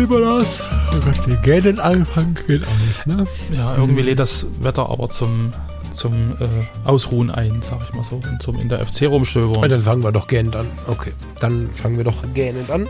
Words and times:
Lieber 0.00 0.18
Lars, 0.18 0.62
oh 0.92 1.00
Gott, 1.04 1.26
wir 1.26 1.36
gähnen 1.36 1.78
anfangen 1.78 2.34
geht 2.46 2.62
auch 2.64 2.78
nicht, 2.86 3.06
ne? 3.06 3.26
Ja, 3.54 3.76
irgendwie 3.76 4.00
lädt 4.00 4.18
das 4.18 4.46
Wetter 4.62 4.88
aber 4.88 5.10
zum, 5.10 5.52
zum 5.90 6.32
äh, 6.40 6.88
Ausruhen 6.88 7.30
ein, 7.30 7.60
sag 7.60 7.80
ich 7.86 7.92
mal 7.92 8.02
so, 8.02 8.14
und 8.14 8.42
zum 8.42 8.58
in 8.60 8.70
der 8.70 8.82
FC 8.82 9.02
rumstöbern. 9.02 9.68
Dann 9.68 9.82
fangen 9.82 10.02
wir 10.02 10.10
doch 10.10 10.26
gähnend 10.26 10.56
an. 10.56 10.64
Okay, 10.86 11.12
dann 11.40 11.68
fangen 11.74 11.98
wir 11.98 12.04
doch 12.04 12.24
gähnend 12.32 12.70
an. 12.70 12.86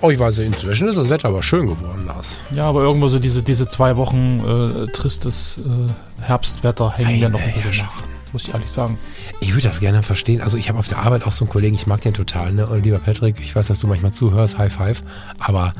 Oh, 0.00 0.10
ich 0.10 0.18
weiß, 0.18 0.38
inzwischen 0.38 0.88
ist 0.88 0.98
das 0.98 1.10
Wetter 1.10 1.28
aber 1.28 1.44
schön 1.44 1.68
geworden, 1.68 2.06
Lars. 2.08 2.38
Ja, 2.52 2.64
aber 2.64 2.82
irgendwo 2.82 3.06
so 3.06 3.20
diese, 3.20 3.44
diese 3.44 3.68
zwei 3.68 3.96
Wochen 3.96 4.40
äh, 4.40 4.90
tristes 4.90 5.58
äh, 5.58 6.22
Herbstwetter 6.24 6.90
hängen 6.90 7.20
mir 7.20 7.28
noch 7.28 7.40
ein 7.40 7.52
bisschen 7.52 7.76
nach. 7.76 8.02
Muss 8.32 8.48
ich 8.48 8.52
ehrlich 8.52 8.70
sagen. 8.70 8.98
Ich 9.40 9.54
würde 9.54 9.68
das 9.68 9.78
gerne 9.78 10.02
verstehen. 10.02 10.40
Also 10.40 10.56
ich 10.56 10.68
habe 10.68 10.80
auf 10.80 10.88
der 10.88 10.98
Arbeit 10.98 11.24
auch 11.24 11.30
so 11.30 11.44
einen 11.44 11.50
Kollegen, 11.52 11.76
ich 11.76 11.86
mag 11.86 12.00
den 12.00 12.14
total, 12.14 12.52
ne? 12.52 12.66
Und 12.66 12.84
lieber 12.84 12.98
Patrick, 12.98 13.38
ich 13.38 13.54
weiß, 13.54 13.68
dass 13.68 13.78
du 13.78 13.86
manchmal 13.86 14.12
zuhörst, 14.12 14.58
High 14.58 14.72
Five, 14.72 15.04
aber 15.38 15.72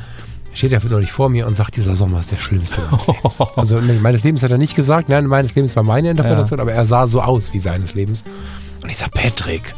steht 0.57 0.73
er 0.73 0.81
deutlich 0.81 1.12
vor 1.12 1.29
mir 1.29 1.47
und 1.47 1.57
sagt, 1.57 1.77
dieser 1.77 1.97
Sommer 1.97 2.21
ist 2.21 2.33
der 2.33 2.37
schlimmste 2.37 2.81
meines. 2.91 3.41
Also 3.57 3.81
meines 4.01 4.25
Lebens 4.25 4.43
hat 4.43 4.51
er 4.51 4.59
nicht 4.59 4.75
gesagt, 4.75 5.09
nein, 5.09 5.27
meines 5.27 5.55
Lebens 5.55 5.77
war 5.77 5.83
meine 5.83 6.11
Interpretation, 6.11 6.59
ja. 6.59 6.62
aber 6.62 6.73
er 6.73 6.87
sah 6.87 7.07
so 7.07 7.21
aus 7.21 7.53
wie 7.53 7.59
seines 7.59 7.95
Lebens. 7.95 8.25
Und 8.83 8.89
ich 8.89 8.97
sag, 8.97 9.12
Patrick. 9.12 9.75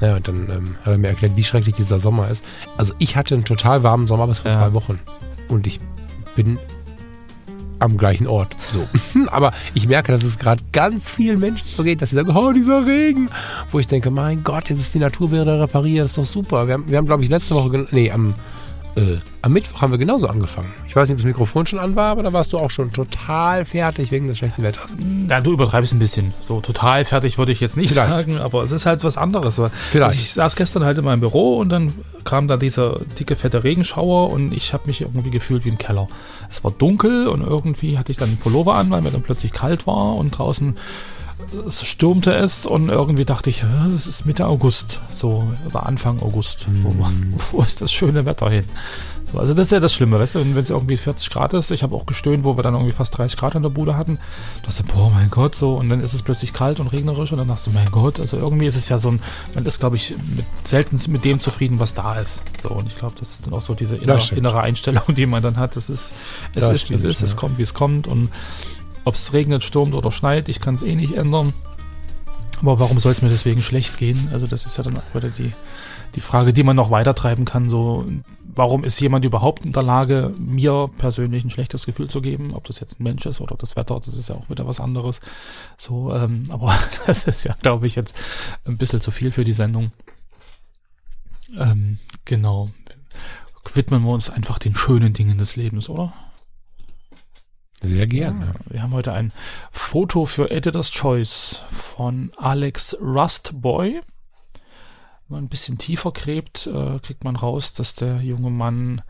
Ja, 0.00 0.16
und 0.16 0.28
dann 0.28 0.48
ähm, 0.50 0.76
hat 0.80 0.92
er 0.92 0.98
mir 0.98 1.08
erklärt, 1.08 1.36
wie 1.36 1.44
schrecklich 1.44 1.74
dieser 1.74 2.00
Sommer 2.00 2.28
ist. 2.28 2.44
Also 2.76 2.94
ich 2.98 3.16
hatte 3.16 3.34
einen 3.34 3.44
total 3.44 3.82
warmen 3.82 4.06
Sommer 4.06 4.26
bis 4.26 4.40
vor 4.40 4.50
ja. 4.50 4.58
zwei 4.58 4.74
Wochen. 4.74 4.98
Und 5.48 5.66
ich 5.66 5.80
bin 6.34 6.58
am 7.78 7.96
gleichen 7.96 8.26
Ort. 8.26 8.56
So. 8.70 8.86
Aber 9.30 9.52
ich 9.74 9.86
merke, 9.86 10.12
dass 10.12 10.22
es 10.22 10.38
gerade 10.38 10.62
ganz 10.72 11.10
vielen 11.10 11.38
Menschen 11.38 11.68
so 11.68 11.82
geht, 11.82 12.00
dass 12.00 12.10
sie 12.10 12.16
sagen, 12.16 12.34
oh, 12.34 12.52
dieser 12.52 12.86
Regen. 12.86 13.28
Wo 13.70 13.78
ich 13.78 13.86
denke, 13.86 14.10
mein 14.10 14.42
Gott, 14.42 14.70
jetzt 14.70 14.80
ist 14.80 14.94
die 14.94 14.98
Natur 14.98 15.30
wieder 15.30 15.60
repariert, 15.60 16.04
das 16.04 16.12
ist 16.12 16.18
doch 16.18 16.24
super. 16.24 16.66
Wir 16.66 16.74
haben, 16.74 16.88
wir 16.88 16.96
haben 16.96 17.06
glaube 17.06 17.22
ich, 17.22 17.28
letzte 17.28 17.54
Woche, 17.54 17.86
nee, 17.90 18.10
am 18.10 18.34
äh, 18.96 19.18
am 19.42 19.52
Mittwoch 19.52 19.82
haben 19.82 19.90
wir 19.90 19.98
genauso 19.98 20.26
angefangen. 20.26 20.72
Ich 20.88 20.96
weiß 20.96 21.08
nicht, 21.08 21.16
ob 21.16 21.18
das 21.18 21.26
Mikrofon 21.26 21.66
schon 21.66 21.78
an 21.78 21.96
war, 21.96 22.12
aber 22.12 22.22
da 22.22 22.32
warst 22.32 22.52
du 22.52 22.58
auch 22.58 22.70
schon 22.70 22.92
total 22.92 23.64
fertig 23.64 24.10
wegen 24.10 24.26
des 24.26 24.38
schlechten 24.38 24.62
Wetters. 24.62 24.96
Ja, 25.28 25.40
du 25.40 25.52
übertreibst 25.52 25.92
ein 25.92 25.98
bisschen. 25.98 26.32
So 26.40 26.60
total 26.60 27.04
fertig 27.04 27.36
würde 27.36 27.52
ich 27.52 27.60
jetzt 27.60 27.76
nicht 27.76 27.92
Vielleicht. 27.92 28.12
sagen, 28.12 28.38
aber 28.38 28.62
es 28.62 28.72
ist 28.72 28.86
halt 28.86 29.04
was 29.04 29.18
anderes. 29.18 29.60
Vielleicht. 29.90 30.10
Also 30.10 30.18
ich 30.18 30.32
saß 30.32 30.56
gestern 30.56 30.84
halt 30.84 30.98
in 30.98 31.04
meinem 31.04 31.20
Büro 31.20 31.58
und 31.58 31.68
dann 31.68 31.92
kam 32.24 32.48
da 32.48 32.56
dieser 32.56 33.00
dicke, 33.18 33.36
fette 33.36 33.64
Regenschauer 33.64 34.30
und 34.30 34.52
ich 34.52 34.72
habe 34.72 34.84
mich 34.86 35.02
irgendwie 35.02 35.30
gefühlt 35.30 35.64
wie 35.64 35.68
im 35.68 35.78
Keller. 35.78 36.08
Es 36.48 36.64
war 36.64 36.70
dunkel 36.70 37.28
und 37.28 37.42
irgendwie 37.42 37.98
hatte 37.98 38.12
ich 38.12 38.18
dann 38.18 38.30
einen 38.30 38.38
Pullover 38.38 38.74
an, 38.74 38.90
weil 38.90 39.02
mir 39.02 39.10
dann 39.10 39.22
plötzlich 39.22 39.52
kalt 39.52 39.86
war 39.86 40.16
und 40.16 40.30
draußen 40.30 40.76
es 41.66 41.86
stürmte 41.86 42.34
es 42.34 42.66
und 42.66 42.88
irgendwie 42.88 43.24
dachte 43.24 43.50
ich, 43.50 43.64
es 43.94 44.06
ist 44.06 44.26
Mitte 44.26 44.46
August, 44.46 45.00
so 45.12 45.46
oder 45.66 45.86
Anfang 45.86 46.20
August. 46.20 46.68
Mm. 46.68 46.84
Wo, 46.84 46.94
wo, 47.52 47.62
ist 47.62 47.80
das 47.80 47.92
schöne 47.92 48.26
Wetter 48.26 48.50
hin? 48.50 48.64
So, 49.30 49.38
also 49.38 49.54
das 49.54 49.66
ist 49.66 49.72
ja 49.72 49.80
das 49.80 49.92
Schlimme, 49.92 50.20
weißt 50.20 50.36
du, 50.36 50.38
wenn 50.38 50.56
es 50.56 50.70
irgendwie 50.70 50.96
40 50.96 51.30
Grad 51.30 51.52
ist, 51.52 51.72
ich 51.72 51.82
habe 51.82 51.96
auch 51.96 52.06
gestöhnt, 52.06 52.44
wo 52.44 52.56
wir 52.56 52.62
dann 52.62 52.74
irgendwie 52.74 52.92
fast 52.92 53.18
30 53.18 53.36
Grad 53.36 53.56
in 53.56 53.62
der 53.62 53.70
Bude 53.70 53.96
hatten, 53.96 54.18
da 54.62 54.68
dachte 54.70 54.84
boah, 54.84 55.10
mein 55.10 55.30
Gott, 55.30 55.56
so, 55.56 55.74
und 55.74 55.88
dann 55.88 56.00
ist 56.00 56.14
es 56.14 56.22
plötzlich 56.22 56.52
kalt 56.52 56.78
und 56.78 56.86
regnerisch 56.88 57.32
und 57.32 57.38
dann 57.38 57.48
dachte 57.48 57.70
du, 57.70 57.76
mein 57.76 57.90
Gott, 57.90 58.20
also 58.20 58.36
irgendwie 58.36 58.66
ist 58.66 58.76
es 58.76 58.88
ja 58.88 58.98
so 58.98 59.10
ein, 59.10 59.20
man 59.54 59.66
ist, 59.66 59.80
glaube 59.80 59.96
ich, 59.96 60.14
mit, 60.36 60.46
selten 60.62 60.98
mit 61.10 61.24
dem 61.24 61.40
zufrieden, 61.40 61.80
was 61.80 61.94
da 61.94 62.14
ist. 62.14 62.44
So, 62.56 62.68
und 62.68 62.86
ich 62.86 62.94
glaube, 62.94 63.16
das 63.18 63.32
ist 63.32 63.46
dann 63.46 63.54
auch 63.54 63.62
so 63.62 63.74
diese 63.74 63.96
innere, 63.96 64.22
innere 64.34 64.60
Einstellung, 64.60 65.02
die 65.08 65.26
man 65.26 65.42
dann 65.42 65.56
hat. 65.56 65.76
Es 65.76 65.90
ist, 65.90 66.12
es 66.54 66.62
das 66.62 66.72
ist, 66.72 66.90
wie 66.90 66.94
es 66.94 67.02
ist, 67.02 67.20
ja. 67.20 67.26
es 67.26 67.36
kommt, 67.36 67.58
wie 67.58 67.62
es 67.62 67.74
kommt 67.74 68.06
und 68.06 68.30
ob 69.06 69.14
es 69.14 69.32
regnet, 69.32 69.62
stürmt 69.62 69.94
oder 69.94 70.10
schneit, 70.10 70.48
ich 70.48 70.58
kann 70.60 70.74
es 70.74 70.82
eh 70.82 70.96
nicht 70.96 71.14
ändern. 71.14 71.54
Aber 72.60 72.80
warum 72.80 72.98
soll 72.98 73.12
es 73.12 73.22
mir 73.22 73.28
deswegen 73.28 73.62
schlecht 73.62 73.98
gehen? 73.98 74.28
Also 74.32 74.48
das 74.48 74.66
ist 74.66 74.78
ja 74.78 74.82
dann 74.82 74.96
auch 74.96 75.14
wieder 75.14 75.28
die, 75.28 75.52
die 76.16 76.20
Frage, 76.20 76.52
die 76.52 76.64
man 76.64 76.74
noch 76.74 76.90
weitertreiben 76.90 77.44
kann. 77.44 77.68
So, 77.68 78.04
warum 78.42 78.82
ist 78.82 78.98
jemand 79.00 79.24
überhaupt 79.24 79.64
in 79.64 79.72
der 79.72 79.84
Lage, 79.84 80.34
mir 80.40 80.90
persönlich 80.98 81.44
ein 81.44 81.50
schlechtes 81.50 81.86
Gefühl 81.86 82.10
zu 82.10 82.20
geben? 82.20 82.52
Ob 82.52 82.64
das 82.64 82.80
jetzt 82.80 82.98
ein 82.98 83.04
Mensch 83.04 83.24
ist 83.26 83.40
oder 83.40 83.54
das 83.56 83.76
Wetter, 83.76 84.00
das 84.04 84.14
ist 84.14 84.28
ja 84.28 84.34
auch 84.34 84.50
wieder 84.50 84.66
was 84.66 84.80
anderes. 84.80 85.20
So, 85.76 86.12
ähm, 86.12 86.42
aber 86.50 86.76
das 87.06 87.28
ist 87.28 87.44
ja, 87.44 87.54
glaube 87.62 87.86
ich, 87.86 87.94
jetzt 87.94 88.16
ein 88.64 88.76
bisschen 88.76 89.00
zu 89.00 89.12
viel 89.12 89.30
für 89.30 89.44
die 89.44 89.52
Sendung. 89.52 89.92
Ähm, 91.56 91.98
genau. 92.24 92.70
Widmen 93.74 94.02
wir 94.02 94.10
uns 94.10 94.30
einfach 94.30 94.58
den 94.58 94.74
schönen 94.74 95.12
Dingen 95.12 95.38
des 95.38 95.54
Lebens, 95.54 95.88
oder? 95.88 96.12
Sehr 97.82 98.06
gerne. 98.06 98.46
Ja, 98.46 98.72
wir 98.72 98.82
haben 98.82 98.94
heute 98.94 99.12
ein 99.12 99.32
Foto 99.70 100.26
für 100.26 100.50
Editor's 100.50 100.90
Choice 100.90 101.62
von 101.70 102.32
Alex 102.36 102.96
Rustboy. 103.00 104.00
Wenn 105.28 105.34
man 105.34 105.44
ein 105.44 105.48
bisschen 105.48 105.78
tiefer 105.78 106.10
gräbt, 106.12 106.66
äh, 106.66 106.98
kriegt 107.00 107.24
man 107.24 107.36
raus, 107.36 107.74
dass 107.74 107.94
der 107.94 108.22
junge 108.22 108.50
Mann 108.50 109.02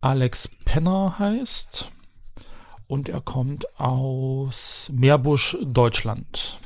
Alex 0.00 0.48
Penner 0.64 1.18
heißt. 1.18 1.90
Und 2.86 3.08
er 3.08 3.20
kommt 3.20 3.78
aus 3.78 4.90
Meerbusch, 4.92 5.56
Deutschland. 5.62 6.58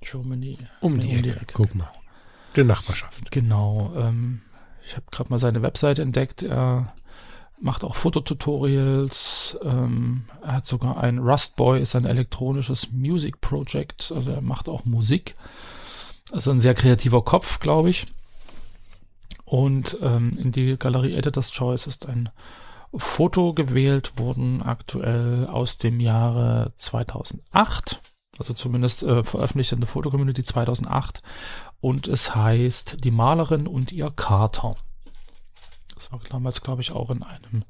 Germany. 0.00 0.58
Um 0.80 0.98
die, 0.98 1.06
um 1.08 1.22
die 1.22 1.30
Ecke. 1.30 1.40
Ecke. 1.40 1.54
Guck 1.54 1.74
mal. 1.74 1.92
Die 2.56 2.64
Nachbarschaft. 2.64 3.30
Genau. 3.30 3.92
Ähm, 3.96 4.40
ich 4.82 4.96
habe 4.96 5.06
gerade 5.10 5.30
mal 5.30 5.38
seine 5.38 5.62
Website 5.62 5.98
entdeckt. 5.98 6.42
Er 6.42 6.92
macht 7.60 7.84
auch 7.84 7.96
Fototutorials. 7.96 9.58
Ähm, 9.62 10.24
er 10.42 10.54
hat 10.54 10.66
sogar 10.66 10.98
ein 10.98 11.18
Rustboy, 11.18 11.80
ist 11.80 11.96
ein 11.96 12.04
elektronisches 12.04 12.92
Music 12.92 13.40
Project. 13.40 14.12
Also 14.14 14.30
er 14.30 14.40
macht 14.40 14.68
auch 14.68 14.84
Musik. 14.84 15.34
Also 16.30 16.50
ein 16.50 16.60
sehr 16.60 16.74
kreativer 16.74 17.22
Kopf, 17.22 17.60
glaube 17.60 17.90
ich. 17.90 18.06
Und 19.44 19.96
ähm, 20.02 20.36
in 20.38 20.52
die 20.52 20.76
Galerie 20.78 21.14
Editor's 21.14 21.52
Choice 21.52 21.86
ist 21.86 22.06
ein 22.06 22.28
Foto 22.94 23.52
gewählt 23.52 24.18
worden, 24.18 24.62
aktuell 24.62 25.46
aus 25.46 25.78
dem 25.78 26.00
Jahre 26.00 26.72
2008. 26.76 28.00
Also 28.38 28.54
zumindest 28.54 29.02
äh, 29.02 29.24
veröffentlicht 29.24 29.72
in 29.72 29.80
der 29.80 29.88
Fotocommunity 29.88 30.42
2008. 30.42 31.22
Und 31.80 32.08
es 32.08 32.34
heißt 32.34 33.04
Die 33.04 33.10
Malerin 33.10 33.66
und 33.66 33.92
ihr 33.92 34.10
Kater. 34.10 34.74
Das 35.98 36.12
war 36.12 36.20
damals, 36.30 36.62
glaube 36.62 36.82
ich, 36.82 36.92
auch 36.92 37.10
in 37.10 37.22
einem 37.22 37.64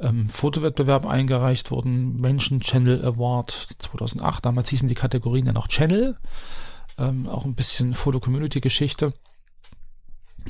ähm, 0.00 0.28
Fotowettbewerb 0.28 1.06
eingereicht 1.06 1.70
worden. 1.70 2.16
Menschen 2.16 2.60
Channel 2.60 3.04
Award 3.04 3.50
2008. 3.78 4.46
Damals 4.46 4.70
hießen 4.70 4.88
die 4.88 4.94
Kategorien 4.94 5.46
ja 5.46 5.52
noch 5.52 5.68
Channel. 5.68 6.16
Ähm, 6.96 7.28
auch 7.28 7.44
ein 7.44 7.54
bisschen 7.54 7.94
Foto-Community-Geschichte. 7.94 9.12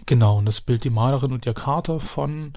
Genau, 0.06 0.38
und 0.38 0.46
das 0.46 0.60
Bild 0.60 0.84
Die 0.84 0.90
Malerin 0.90 1.32
und 1.32 1.44
ihr 1.44 1.54
Kater 1.54 1.98
von 1.98 2.52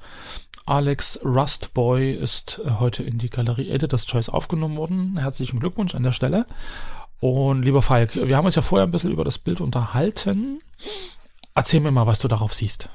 Alex 0.66 1.20
Rustboy 1.26 2.12
ist 2.12 2.62
äh, 2.64 2.72
heute 2.80 3.04
in 3.04 3.18
die 3.18 3.30
Galerie 3.30 3.70
Editor's 3.70 4.06
Choice 4.06 4.30
aufgenommen 4.30 4.78
worden. 4.78 5.18
Herzlichen 5.18 5.60
Glückwunsch 5.60 5.96
an 5.96 6.04
der 6.04 6.12
Stelle. 6.12 6.46
Und 7.20 7.64
lieber 7.64 7.82
Falk, 7.82 8.16
wir 8.16 8.38
haben 8.38 8.46
uns 8.46 8.56
ja 8.56 8.62
vorher 8.62 8.88
ein 8.88 8.92
bisschen 8.92 9.12
über 9.12 9.24
das 9.24 9.40
Bild 9.40 9.62
unterhalten. 9.62 10.60
Erzähl 11.56 11.80
mir 11.80 11.92
mal, 11.92 12.08
was 12.08 12.20
du 12.20 12.28
darauf 12.28 12.54
siehst. 12.54 12.90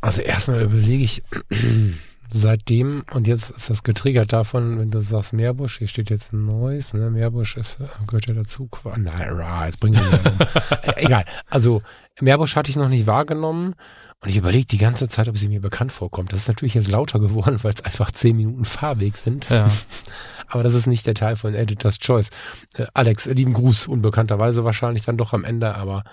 Also 0.00 0.22
erstmal 0.22 0.62
überlege 0.62 1.04
ich 1.04 1.22
seitdem, 2.30 3.04
und 3.12 3.26
jetzt 3.26 3.50
ist 3.50 3.70
das 3.70 3.82
getriggert 3.82 4.32
davon, 4.32 4.78
wenn 4.78 4.90
du 4.90 5.00
sagst 5.00 5.32
Meerbusch, 5.32 5.78
hier 5.78 5.88
steht 5.88 6.10
jetzt 6.10 6.32
ein 6.32 6.44
neues, 6.44 6.92
ne? 6.92 7.10
Meerbusch 7.10 7.56
ist, 7.56 7.78
äh, 7.80 7.84
gehört 8.06 8.26
ja 8.26 8.34
dazu. 8.34 8.68
Nein, 8.96 9.66
jetzt 9.66 9.80
bringen 9.80 9.96
wir 9.96 10.48
äh, 10.96 11.04
Egal. 11.04 11.24
Also 11.48 11.82
Meerbusch 12.20 12.56
hatte 12.56 12.70
ich 12.70 12.76
noch 12.76 12.88
nicht 12.88 13.06
wahrgenommen. 13.06 13.74
Und 14.22 14.30
ich 14.30 14.38
überlege 14.38 14.66
die 14.66 14.78
ganze 14.78 15.08
Zeit, 15.08 15.28
ob 15.28 15.36
sie 15.36 15.48
mir 15.48 15.60
bekannt 15.60 15.92
vorkommt. 15.92 16.32
Das 16.32 16.40
ist 16.40 16.48
natürlich 16.48 16.74
jetzt 16.74 16.88
lauter 16.88 17.20
geworden, 17.20 17.58
weil 17.62 17.74
es 17.74 17.84
einfach 17.84 18.10
zehn 18.10 18.36
Minuten 18.36 18.64
Fahrweg 18.64 19.16
sind. 19.16 19.46
Ja. 19.50 19.70
Aber 20.48 20.62
das 20.62 20.74
ist 20.74 20.86
nicht 20.86 21.06
der 21.06 21.14
Teil 21.14 21.36
von 21.36 21.54
Editor's 21.54 21.98
Choice. 21.98 22.30
Äh, 22.76 22.86
Alex, 22.94 23.26
lieben 23.26 23.52
Gruß, 23.52 23.88
unbekannterweise 23.88 24.64
wahrscheinlich 24.64 25.04
dann 25.04 25.16
doch 25.18 25.32
am 25.32 25.44
Ende, 25.44 25.74
aber 25.74 26.04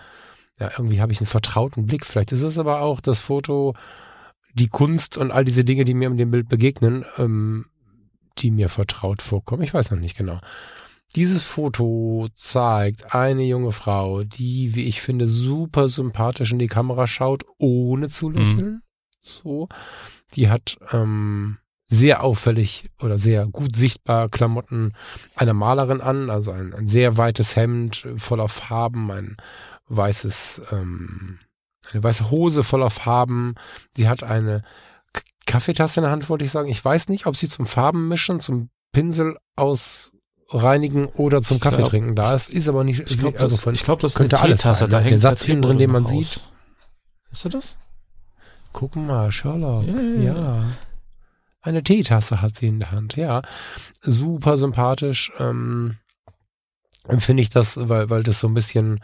ja, 0.59 0.71
irgendwie 0.77 1.01
habe 1.01 1.11
ich 1.11 1.19
einen 1.19 1.27
vertrauten 1.27 1.85
Blick. 1.85 2.05
Vielleicht 2.05 2.31
ist 2.31 2.43
es 2.43 2.57
aber 2.57 2.81
auch 2.81 3.01
das 3.01 3.19
Foto, 3.19 3.73
die 4.53 4.67
Kunst 4.67 5.17
und 5.17 5.31
all 5.31 5.45
diese 5.45 5.63
Dinge, 5.63 5.83
die 5.83 5.93
mir 5.93 6.09
in 6.09 6.17
dem 6.17 6.31
Bild 6.31 6.47
begegnen, 6.47 7.05
ähm, 7.17 7.65
die 8.37 8.51
mir 8.51 8.69
vertraut 8.69 9.21
vorkommen. 9.21 9.63
Ich 9.63 9.73
weiß 9.73 9.91
noch 9.91 9.99
nicht 9.99 10.17
genau. 10.17 10.39
Dieses 11.15 11.43
Foto 11.43 12.27
zeigt 12.33 13.13
eine 13.13 13.43
junge 13.43 13.71
Frau, 13.71 14.23
die, 14.23 14.73
wie 14.73 14.85
ich 14.85 15.01
finde, 15.01 15.27
super 15.27 15.87
sympathisch 15.87 16.51
in 16.51 16.59
die 16.59 16.67
Kamera 16.67 17.05
schaut, 17.05 17.43
ohne 17.59 18.09
zu 18.09 18.29
mhm. 18.29 18.35
lächeln. 18.35 18.71
Mhm. 18.71 18.81
So. 19.21 19.67
Die 20.33 20.49
hat 20.49 20.77
ähm, 20.91 21.57
sehr 21.87 22.23
auffällig 22.23 22.85
oder 22.99 23.19
sehr 23.19 23.45
gut 23.45 23.75
sichtbar 23.75 24.29
Klamotten 24.29 24.93
einer 25.35 25.53
Malerin 25.53 26.01
an, 26.01 26.31
also 26.31 26.51
ein, 26.51 26.73
ein 26.73 26.87
sehr 26.87 27.17
weites 27.17 27.55
Hemd 27.55 28.07
voller 28.17 28.47
Farben, 28.47 29.11
ein 29.11 29.37
weißes, 29.87 30.61
ähm, 30.71 31.39
eine 31.91 32.03
weiße 32.03 32.31
Hose 32.31 32.63
voller 32.63 32.89
Farben. 32.89 33.55
Sie 33.95 34.07
hat 34.07 34.23
eine 34.23 34.63
Kaffeetasse 35.45 35.99
in 35.99 36.03
der 36.03 36.11
Hand, 36.11 36.29
wollte 36.29 36.45
ich 36.45 36.51
sagen. 36.51 36.69
Ich 36.69 36.83
weiß 36.83 37.09
nicht, 37.09 37.25
ob 37.25 37.35
sie 37.35 37.49
zum 37.49 37.65
Farbenmischen, 37.65 38.39
zum 38.39 38.69
Pinsel 38.91 39.37
ausreinigen 39.55 41.07
oder 41.07 41.41
zum 41.41 41.59
Kaffee 41.59 41.83
trinken 41.83 42.15
da 42.15 42.35
ist. 42.35 42.49
Ist 42.49 42.69
aber 42.69 42.83
nicht, 42.83 43.01
ich 43.11 43.17
glaube, 43.17 43.39
also 43.39 43.57
von, 43.57 43.73
ich 43.73 43.83
glaub, 43.83 43.99
das 43.99 44.15
könnte 44.15 44.39
alles 44.39 44.61
sein. 44.61 44.89
Da 44.89 45.01
der 45.01 45.19
Satz 45.19 45.47
innen 45.47 45.61
drin, 45.61 45.77
den 45.77 45.91
man 45.91 46.03
raus. 46.03 46.11
sieht. 46.11 46.41
Ist 47.31 47.45
du 47.45 47.49
das? 47.49 47.75
Guck 48.71 48.95
mal, 48.95 49.31
Sherlock. 49.31 49.85
Yeah. 49.87 50.21
Ja. 50.23 50.63
Eine 51.61 51.83
Teetasse 51.83 52.41
hat 52.41 52.55
sie 52.55 52.67
in 52.67 52.79
der 52.79 52.91
Hand, 52.91 53.15
ja. 53.15 53.41
Super 54.01 54.57
sympathisch. 54.57 55.31
Ähm, 55.39 55.97
empfinde 57.07 57.41
ich 57.41 57.49
das, 57.49 57.77
weil, 57.89 58.09
weil 58.09 58.23
das 58.23 58.39
so 58.39 58.47
ein 58.47 58.53
bisschen, 58.53 59.01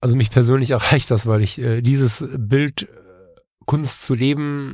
also 0.00 0.16
mich 0.16 0.30
persönlich 0.30 0.70
erreicht 0.72 1.10
das, 1.10 1.26
weil 1.26 1.42
ich 1.42 1.58
äh, 1.58 1.80
dieses 1.80 2.24
Bild 2.36 2.82
äh, 2.82 2.86
Kunst 3.66 4.02
zu 4.02 4.14
leben 4.14 4.72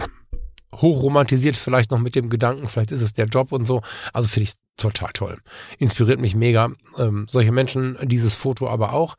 hochromantisiert 0.74 1.56
vielleicht 1.56 1.90
noch 1.90 1.98
mit 1.98 2.14
dem 2.16 2.28
Gedanken, 2.28 2.68
vielleicht 2.68 2.92
ist 2.92 3.02
es 3.02 3.12
der 3.12 3.26
Job 3.26 3.52
und 3.52 3.64
so. 3.64 3.82
Also 4.12 4.28
finde 4.28 4.50
ich 4.50 4.54
total 4.76 5.10
toll. 5.12 5.38
Inspiriert 5.78 6.20
mich 6.20 6.34
mega. 6.34 6.70
Ähm, 6.98 7.26
solche 7.28 7.52
Menschen, 7.52 7.96
dieses 8.02 8.34
Foto 8.34 8.68
aber 8.68 8.92
auch. 8.92 9.16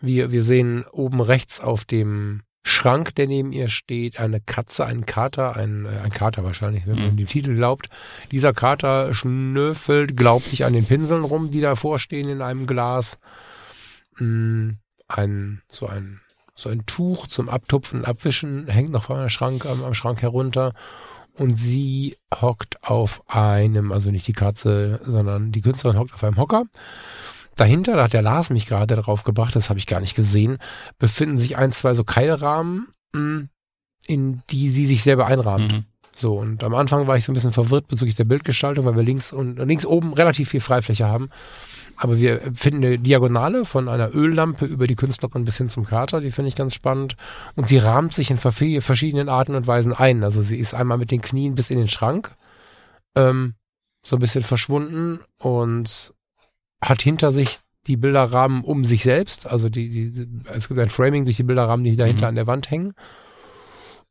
Wir, 0.00 0.30
wir 0.32 0.44
sehen 0.44 0.84
oben 0.92 1.20
rechts 1.20 1.60
auf 1.60 1.84
dem 1.84 2.42
Schrank, 2.62 3.14
der 3.14 3.26
neben 3.26 3.52
ihr 3.52 3.68
steht, 3.68 4.20
eine 4.20 4.40
Katze, 4.40 4.84
ein 4.84 5.06
Kater, 5.06 5.56
ein, 5.56 5.86
äh, 5.86 6.00
ein 6.02 6.10
Kater 6.10 6.44
wahrscheinlich, 6.44 6.86
wenn 6.86 6.98
man 6.98 7.12
mhm. 7.12 7.16
dem 7.16 7.26
Titel 7.26 7.54
glaubt. 7.54 7.88
Dieser 8.30 8.52
Kater 8.52 9.14
schnöfelt, 9.14 10.16
glaube 10.16 10.44
ich, 10.52 10.64
an 10.64 10.74
den 10.74 10.86
Pinseln 10.86 11.24
rum, 11.24 11.50
die 11.50 11.60
davor 11.60 11.98
stehen 11.98 12.28
in 12.28 12.42
einem 12.42 12.66
Glas. 12.66 13.18
Mm, 14.18 14.72
ein, 15.10 15.62
so 15.68 15.86
ein 15.86 16.20
so 16.60 16.68
ein 16.68 16.84
Tuch 16.86 17.26
zum 17.26 17.48
Abtupfen, 17.48 18.04
Abwischen 18.04 18.68
hängt 18.68 18.90
noch 18.90 19.04
vom 19.04 19.28
Schrank, 19.28 19.66
am, 19.66 19.82
am 19.82 19.94
Schrank 19.94 20.22
herunter. 20.22 20.72
Und 21.38 21.56
sie 21.56 22.16
hockt 22.34 22.84
auf 22.84 23.22
einem, 23.26 23.92
also 23.92 24.10
nicht 24.10 24.26
die 24.26 24.34
Katze, 24.34 25.00
sondern 25.02 25.52
die 25.52 25.62
Künstlerin 25.62 25.98
hockt 25.98 26.12
auf 26.12 26.22
einem 26.22 26.36
Hocker. 26.36 26.64
Dahinter, 27.56 27.96
da 27.96 28.04
hat 28.04 28.12
der 28.12 28.22
Lars 28.22 28.50
mich 28.50 28.66
gerade 28.66 28.94
drauf 28.94 29.24
gebracht, 29.24 29.56
das 29.56 29.70
habe 29.70 29.78
ich 29.78 29.86
gar 29.86 30.00
nicht 30.00 30.14
gesehen, 30.14 30.58
befinden 30.98 31.38
sich 31.38 31.56
ein, 31.56 31.72
zwei 31.72 31.94
so 31.94 32.04
Keilrahmen, 32.04 32.88
hm, 33.14 33.48
in 34.06 34.42
die 34.50 34.68
sie 34.70 34.86
sich 34.86 35.02
selber 35.02 35.26
einrahmt. 35.26 35.72
Mhm. 35.72 35.84
So, 36.20 36.34
und 36.34 36.62
am 36.62 36.74
Anfang 36.74 37.06
war 37.06 37.16
ich 37.16 37.24
so 37.24 37.32
ein 37.32 37.34
bisschen 37.34 37.52
verwirrt 37.52 37.88
bezüglich 37.88 38.14
der 38.14 38.24
Bildgestaltung, 38.24 38.84
weil 38.84 38.94
wir 38.94 39.02
links 39.02 39.32
und 39.32 39.56
links 39.56 39.86
oben 39.86 40.12
relativ 40.12 40.50
viel 40.50 40.60
Freifläche 40.60 41.06
haben. 41.06 41.30
Aber 41.96 42.18
wir 42.18 42.40
finden 42.54 42.84
eine 42.84 42.98
Diagonale 42.98 43.64
von 43.64 43.88
einer 43.88 44.14
Öllampe 44.14 44.66
über 44.66 44.86
die 44.86 44.96
Künstlerin 44.96 45.46
bis 45.46 45.56
hin 45.56 45.70
zum 45.70 45.86
Kater, 45.86 46.20
die 46.20 46.30
finde 46.30 46.48
ich 46.48 46.56
ganz 46.56 46.74
spannend. 46.74 47.16
Und 47.56 47.68
sie 47.68 47.78
rahmt 47.78 48.12
sich 48.12 48.30
in 48.30 48.36
verschiedenen 48.36 49.30
Arten 49.30 49.54
und 49.54 49.66
Weisen 49.66 49.94
ein. 49.94 50.22
Also 50.22 50.42
sie 50.42 50.58
ist 50.58 50.74
einmal 50.74 50.98
mit 50.98 51.10
den 51.10 51.22
Knien 51.22 51.54
bis 51.54 51.70
in 51.70 51.78
den 51.78 51.88
Schrank, 51.88 52.36
ähm, 53.16 53.54
so 54.02 54.16
ein 54.16 54.20
bisschen 54.20 54.42
verschwunden 54.42 55.20
und 55.38 56.12
hat 56.82 57.00
hinter 57.00 57.32
sich 57.32 57.60
die 57.86 57.96
Bilderrahmen 57.96 58.62
um 58.62 58.84
sich 58.84 59.04
selbst. 59.04 59.46
Also 59.46 59.70
die, 59.70 59.88
die, 59.88 60.28
es 60.52 60.68
gibt 60.68 60.80
ein 60.80 60.90
Framing 60.90 61.24
durch 61.24 61.36
die 61.36 61.44
Bilderrahmen, 61.44 61.84
die 61.84 61.96
dahinter 61.96 62.26
mhm. 62.26 62.28
an 62.28 62.34
der 62.34 62.46
Wand 62.46 62.70
hängen. 62.70 62.94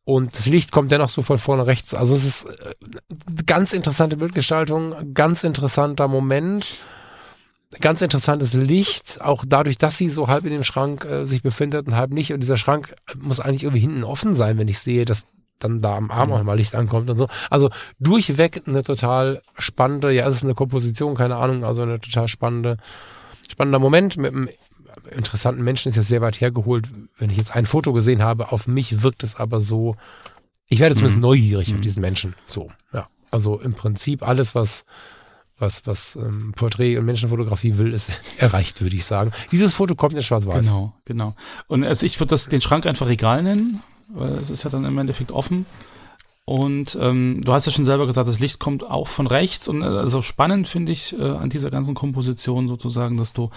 Und 0.09 0.35
das 0.35 0.47
Licht 0.47 0.71
kommt 0.71 0.91
dennoch 0.91 1.09
so 1.09 1.21
von 1.21 1.37
vorne 1.37 1.67
rechts. 1.67 1.93
Also 1.93 2.15
es 2.15 2.25
ist 2.25 2.45
äh, 2.45 2.73
ganz 3.45 3.73
interessante 3.73 4.17
Bildgestaltung, 4.17 5.13
ganz 5.13 5.43
interessanter 5.43 6.07
Moment 6.07 6.77
ganz 7.79 8.01
interessantes 8.01 8.53
Licht, 8.55 9.19
auch 9.21 9.45
dadurch, 9.47 9.77
dass 9.77 9.99
sie 9.99 10.09
so 10.09 10.27
halb 10.27 10.45
in 10.45 10.51
dem 10.51 10.63
Schrank 10.63 11.05
äh, 11.05 11.27
sich 11.27 11.43
befindet 11.43 11.85
und 11.85 11.95
halb 11.95 12.09
nicht. 12.09 12.33
Und 12.33 12.39
dieser 12.39 12.57
Schrank 12.57 12.95
muss 13.19 13.39
eigentlich 13.39 13.65
irgendwie 13.65 13.81
hinten 13.81 14.03
offen 14.03 14.33
sein, 14.33 14.57
wenn 14.57 14.67
ich 14.67 14.79
sehe, 14.79 15.05
dass 15.05 15.27
dann 15.59 15.79
da 15.79 15.95
am 15.95 16.09
Arm 16.09 16.29
mhm. 16.29 16.35
auch 16.35 16.43
mal 16.43 16.57
Licht 16.57 16.73
ankommt 16.73 17.07
und 17.11 17.17
so. 17.17 17.27
Also 17.51 17.69
durchweg 17.99 18.63
eine 18.65 18.83
total 18.83 19.43
spannende, 19.59 20.11
ja, 20.11 20.27
es 20.27 20.37
ist 20.37 20.43
eine 20.43 20.55
Komposition, 20.55 21.13
keine 21.13 21.35
Ahnung, 21.35 21.63
also 21.63 21.83
eine 21.83 21.99
total 21.99 22.27
spannende, 22.27 22.77
spannender 23.47 23.77
Moment 23.77 24.17
mit 24.17 24.33
einem 24.33 24.49
interessanten 25.11 25.63
Menschen 25.63 25.89
ist 25.89 25.95
jetzt 25.95 26.07
sehr 26.07 26.21
weit 26.21 26.41
hergeholt. 26.41 26.87
Wenn 27.17 27.29
ich 27.29 27.37
jetzt 27.37 27.55
ein 27.55 27.65
Foto 27.65 27.93
gesehen 27.93 28.21
habe, 28.21 28.51
auf 28.51 28.67
mich 28.67 29.03
wirkt 29.03 29.23
es 29.23 29.35
aber 29.35 29.61
so, 29.61 29.95
ich 30.67 30.79
werde 30.79 30.95
zumindest 30.95 31.17
mhm. 31.17 31.23
neugierig 31.23 31.69
mhm. 31.69 31.75
auf 31.75 31.81
diesen 31.81 32.01
Menschen. 32.01 32.35
So, 32.45 32.67
ja. 32.93 33.07
Also 33.31 33.59
im 33.59 33.73
Prinzip 33.73 34.27
alles, 34.27 34.55
was 34.55 34.85
was, 35.59 35.85
was 35.85 36.15
ähm, 36.15 36.53
Porträt- 36.55 36.97
und 36.97 37.05
Menschenfotografie 37.05 37.77
will, 37.77 37.93
ist 37.93 38.09
erreicht, 38.37 38.81
würde 38.81 38.95
ich 38.95 39.05
sagen. 39.05 39.31
Dieses 39.51 39.73
Foto 39.73 39.95
kommt 39.95 40.15
in 40.15 40.21
Schwarz-Weiß. 40.21 40.65
Genau, 40.65 40.93
genau. 41.05 41.35
Und 41.67 41.83
also 41.83 42.05
ich 42.05 42.19
würde 42.19 42.29
das 42.29 42.47
den 42.47 42.61
Schrank 42.61 42.85
einfach 42.85 43.07
Regal 43.07 43.43
nennen, 43.43 43.81
weil 44.07 44.31
es 44.33 44.49
ist 44.49 44.63
ja 44.63 44.69
dann 44.69 44.85
im 44.85 44.97
Endeffekt 44.97 45.31
offen. 45.31 45.65
Und 46.49 46.97
ähm, 46.99 47.41
du 47.45 47.53
hast 47.53 47.67
ja 47.67 47.71
schon 47.71 47.85
selber 47.85 48.07
gesagt, 48.07 48.27
das 48.27 48.39
Licht 48.39 48.57
kommt 48.57 48.83
auch 48.83 49.07
von 49.07 49.27
rechts. 49.27 49.67
Und 49.67 49.83
äh, 49.83 49.85
also 49.85 50.23
spannend 50.23 50.67
finde 50.67 50.91
ich 50.91 51.15
äh, 51.15 51.21
an 51.21 51.51
dieser 51.51 51.69
ganzen 51.69 51.93
Komposition 51.93 52.67
sozusagen, 52.67 53.17
dass 53.17 53.33
du, 53.33 53.51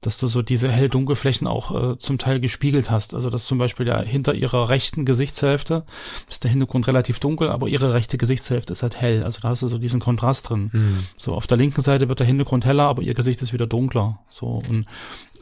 dass 0.00 0.16
du 0.16 0.28
so 0.28 0.40
diese 0.40 0.70
hell-dunkel-Flächen 0.70 1.46
auch 1.46 1.92
äh, 1.92 1.98
zum 1.98 2.16
Teil 2.16 2.40
gespiegelt 2.40 2.90
hast. 2.90 3.12
Also 3.12 3.28
dass 3.28 3.44
zum 3.44 3.58
Beispiel 3.58 3.86
ja 3.86 4.00
hinter 4.00 4.32
ihrer 4.32 4.70
rechten 4.70 5.04
Gesichtshälfte 5.04 5.84
ist 6.30 6.42
der 6.42 6.50
Hintergrund 6.50 6.86
relativ 6.86 7.18
dunkel, 7.18 7.50
aber 7.50 7.68
ihre 7.68 7.92
rechte 7.92 8.16
Gesichtshälfte 8.16 8.72
ist 8.72 8.82
halt 8.82 8.98
hell. 8.98 9.24
Also 9.24 9.40
da 9.42 9.50
hast 9.50 9.60
du 9.60 9.68
so 9.68 9.76
diesen 9.76 10.00
Kontrast 10.00 10.48
drin. 10.48 10.70
Mhm. 10.72 11.06
So 11.18 11.34
auf 11.34 11.46
der 11.46 11.58
linken 11.58 11.82
Seite 11.82 12.08
wird 12.08 12.20
der 12.20 12.26
Hintergrund 12.26 12.64
heller, 12.64 12.84
aber 12.84 13.02
ihr 13.02 13.12
Gesicht 13.12 13.42
ist 13.42 13.52
wieder 13.52 13.66
dunkler. 13.66 14.20
So 14.30 14.62
und 14.70 14.86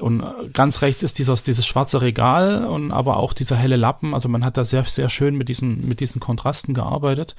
und 0.00 0.22
ganz 0.52 0.82
rechts 0.82 1.02
ist 1.02 1.18
dieses, 1.18 1.42
dieses 1.42 1.66
schwarze 1.66 2.00
Regal 2.00 2.66
und 2.66 2.92
aber 2.92 3.16
auch 3.16 3.32
dieser 3.32 3.56
helle 3.56 3.76
Lappen. 3.76 4.14
Also 4.14 4.28
man 4.28 4.44
hat 4.44 4.56
da 4.56 4.64
sehr, 4.64 4.84
sehr 4.84 5.08
schön 5.08 5.36
mit 5.36 5.48
diesen, 5.48 5.86
mit 5.88 6.00
diesen 6.00 6.20
Kontrasten 6.20 6.74
gearbeitet. 6.74 7.34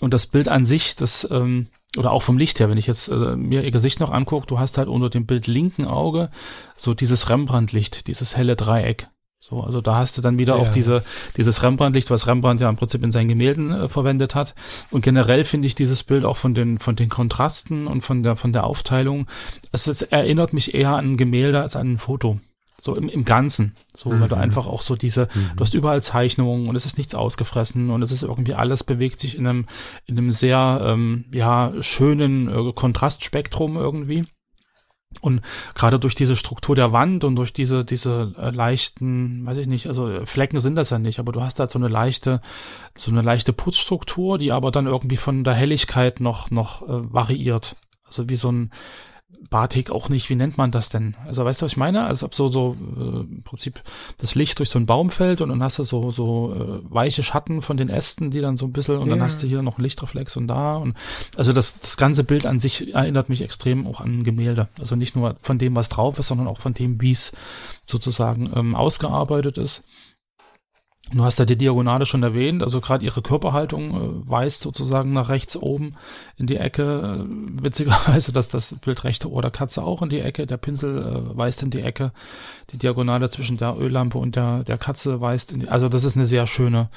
Und 0.00 0.12
das 0.12 0.26
Bild 0.26 0.48
an 0.48 0.66
sich, 0.66 0.96
das, 0.96 1.26
ähm, 1.30 1.68
oder 1.96 2.12
auch 2.12 2.22
vom 2.22 2.38
Licht 2.38 2.60
her, 2.60 2.68
wenn 2.68 2.78
ich 2.78 2.86
jetzt 2.86 3.08
äh, 3.08 3.36
mir 3.36 3.64
ihr 3.64 3.70
Gesicht 3.70 4.00
noch 4.00 4.10
angucke, 4.10 4.46
du 4.46 4.58
hast 4.58 4.78
halt 4.78 4.88
unter 4.88 5.08
dem 5.08 5.26
Bild 5.26 5.46
linken 5.46 5.86
Auge 5.86 6.30
so 6.76 6.92
dieses 6.92 7.30
Rembrandt-Licht, 7.30 8.06
dieses 8.06 8.36
helle 8.36 8.56
Dreieck. 8.56 9.08
So, 9.48 9.60
also 9.60 9.80
da 9.80 9.94
hast 9.94 10.18
du 10.18 10.22
dann 10.22 10.40
wieder 10.40 10.56
ja. 10.56 10.60
auch 10.60 10.70
diese, 10.70 11.04
dieses 11.36 11.62
Rembrandt-Licht, 11.62 12.10
was 12.10 12.26
Rembrandt 12.26 12.60
ja 12.60 12.68
im 12.68 12.74
Prinzip 12.74 13.04
in 13.04 13.12
seinen 13.12 13.28
Gemälden 13.28 13.70
äh, 13.70 13.88
verwendet 13.88 14.34
hat. 14.34 14.56
Und 14.90 15.02
generell 15.02 15.44
finde 15.44 15.68
ich 15.68 15.76
dieses 15.76 16.02
Bild 16.02 16.24
auch 16.24 16.36
von 16.36 16.52
den, 16.52 16.80
von 16.80 16.96
den 16.96 17.08
Kontrasten 17.08 17.86
und 17.86 18.00
von 18.00 18.24
der, 18.24 18.34
von 18.34 18.52
der 18.52 18.64
Aufteilung, 18.64 19.28
es, 19.70 19.86
es 19.86 20.02
erinnert 20.02 20.52
mich 20.52 20.74
eher 20.74 20.96
an 20.96 21.12
ein 21.12 21.16
Gemälde 21.16 21.60
als 21.60 21.76
an 21.76 21.92
ein 21.92 21.98
Foto. 21.98 22.40
So 22.80 22.96
im, 22.96 23.08
im 23.08 23.24
Ganzen. 23.24 23.76
So, 23.94 24.10
mhm. 24.10 24.20
weil 24.20 24.28
du 24.28 24.34
mhm. 24.34 24.42
einfach 24.42 24.66
auch 24.66 24.82
so 24.82 24.96
diese, 24.96 25.28
mhm. 25.32 25.50
du 25.54 25.62
hast 25.62 25.74
überall 25.74 26.02
Zeichnungen 26.02 26.68
und 26.68 26.74
es 26.74 26.84
ist 26.84 26.98
nichts 26.98 27.14
ausgefressen 27.14 27.90
und 27.90 28.02
es 28.02 28.10
ist 28.10 28.24
irgendwie 28.24 28.54
alles 28.54 28.82
bewegt 28.82 29.20
sich 29.20 29.38
in 29.38 29.46
einem, 29.46 29.66
in 30.06 30.18
einem 30.18 30.32
sehr, 30.32 30.80
ähm, 30.82 31.26
ja, 31.32 31.72
schönen 31.82 32.48
äh, 32.48 32.72
Kontrastspektrum 32.72 33.76
irgendwie. 33.76 34.24
Und 35.20 35.42
gerade 35.74 35.98
durch 35.98 36.14
diese 36.14 36.36
Struktur 36.36 36.74
der 36.76 36.92
Wand 36.92 37.24
und 37.24 37.36
durch 37.36 37.52
diese, 37.52 37.84
diese 37.84 38.34
äh, 38.38 38.50
leichten, 38.50 39.44
weiß 39.46 39.58
ich 39.58 39.66
nicht, 39.66 39.86
also 39.86 40.24
Flecken 40.24 40.60
sind 40.60 40.76
das 40.76 40.90
ja 40.90 40.98
nicht, 40.98 41.18
aber 41.18 41.32
du 41.32 41.42
hast 41.42 41.60
halt 41.60 41.70
so 41.70 41.78
eine 41.78 41.88
leichte, 41.88 42.40
so 42.96 43.10
eine 43.10 43.22
leichte 43.22 43.52
Putzstruktur, 43.52 44.38
die 44.38 44.52
aber 44.52 44.70
dann 44.70 44.86
irgendwie 44.86 45.16
von 45.16 45.44
der 45.44 45.54
Helligkeit 45.54 46.20
noch, 46.20 46.50
noch 46.50 46.82
äh, 46.82 47.12
variiert. 47.12 47.76
Also 48.06 48.28
wie 48.28 48.36
so 48.36 48.52
ein, 48.52 48.70
Batik 49.50 49.90
auch 49.90 50.08
nicht, 50.08 50.30
wie 50.30 50.36
nennt 50.36 50.56
man 50.56 50.70
das 50.70 50.88
denn? 50.88 51.14
Also 51.26 51.44
weißt 51.44 51.60
du, 51.60 51.64
was 51.64 51.72
ich 51.72 51.76
meine? 51.76 52.04
Also 52.04 52.26
ob 52.26 52.34
so, 52.34 52.48
so 52.48 52.76
äh, 52.96 53.20
im 53.20 53.42
Prinzip 53.44 53.82
das 54.18 54.34
Licht 54.34 54.58
durch 54.58 54.70
so 54.70 54.78
ein 54.78 54.86
Baum 54.86 55.10
fällt 55.10 55.40
und 55.40 55.48
dann 55.48 55.62
hast 55.62 55.78
du 55.78 55.84
so, 55.84 56.10
so 56.10 56.54
äh, 56.54 56.80
weiche 56.92 57.22
Schatten 57.22 57.62
von 57.62 57.76
den 57.76 57.88
Ästen, 57.88 58.30
die 58.30 58.40
dann 58.40 58.56
so 58.56 58.66
ein 58.66 58.72
bisschen, 58.72 58.98
und 58.98 59.08
ja. 59.08 59.14
dann 59.14 59.22
hast 59.22 59.42
du 59.42 59.46
hier 59.46 59.62
noch 59.62 59.78
ein 59.78 59.82
Lichtreflex 59.82 60.36
und 60.36 60.46
da. 60.46 60.76
Und 60.76 60.96
also 61.36 61.52
das, 61.52 61.78
das 61.80 61.96
ganze 61.96 62.24
Bild 62.24 62.46
an 62.46 62.60
sich 62.60 62.94
erinnert 62.94 63.28
mich 63.28 63.42
extrem 63.42 63.86
auch 63.86 64.00
an 64.00 64.24
Gemälde. 64.24 64.68
Also 64.80 64.96
nicht 64.96 65.16
nur 65.16 65.36
von 65.40 65.58
dem, 65.58 65.74
was 65.74 65.88
drauf 65.88 66.18
ist, 66.18 66.28
sondern 66.28 66.46
auch 66.46 66.58
von 66.60 66.74
dem, 66.74 67.00
wie 67.00 67.12
es 67.12 67.32
sozusagen 67.84 68.50
ähm, 68.54 68.74
ausgearbeitet 68.74 69.58
ist. 69.58 69.84
Du 71.12 71.22
hast 71.22 71.38
ja 71.38 71.44
die 71.44 71.56
Diagonale 71.56 72.04
schon 72.04 72.24
erwähnt, 72.24 72.64
also 72.64 72.80
gerade 72.80 73.04
ihre 73.04 73.22
Körperhaltung 73.22 73.90
äh, 73.90 74.28
weist 74.28 74.62
sozusagen 74.62 75.12
nach 75.12 75.28
rechts 75.28 75.56
oben 75.56 75.94
in 76.36 76.48
die 76.48 76.56
Ecke. 76.56 77.24
Äh, 77.24 77.62
witzigerweise, 77.62 78.32
dass 78.32 78.48
das 78.48 78.74
Bild 78.84 79.04
rechte 79.04 79.30
Ohr 79.30 79.40
der 79.40 79.52
Katze 79.52 79.84
auch 79.84 80.02
in 80.02 80.08
die 80.08 80.18
Ecke, 80.18 80.48
der 80.48 80.56
Pinsel 80.56 80.98
äh, 80.98 81.36
weist 81.36 81.62
in 81.62 81.70
die 81.70 81.80
Ecke, 81.80 82.10
die 82.72 82.78
Diagonale 82.78 83.30
zwischen 83.30 83.56
der 83.56 83.78
Öllampe 83.78 84.18
und 84.18 84.34
der, 84.34 84.64
der 84.64 84.78
Katze 84.78 85.20
weist 85.20 85.52
in 85.52 85.60
die, 85.60 85.68
also 85.68 85.88
das 85.88 86.02
ist 86.02 86.16
eine 86.16 86.26
sehr 86.26 86.48
schöne, 86.48 86.88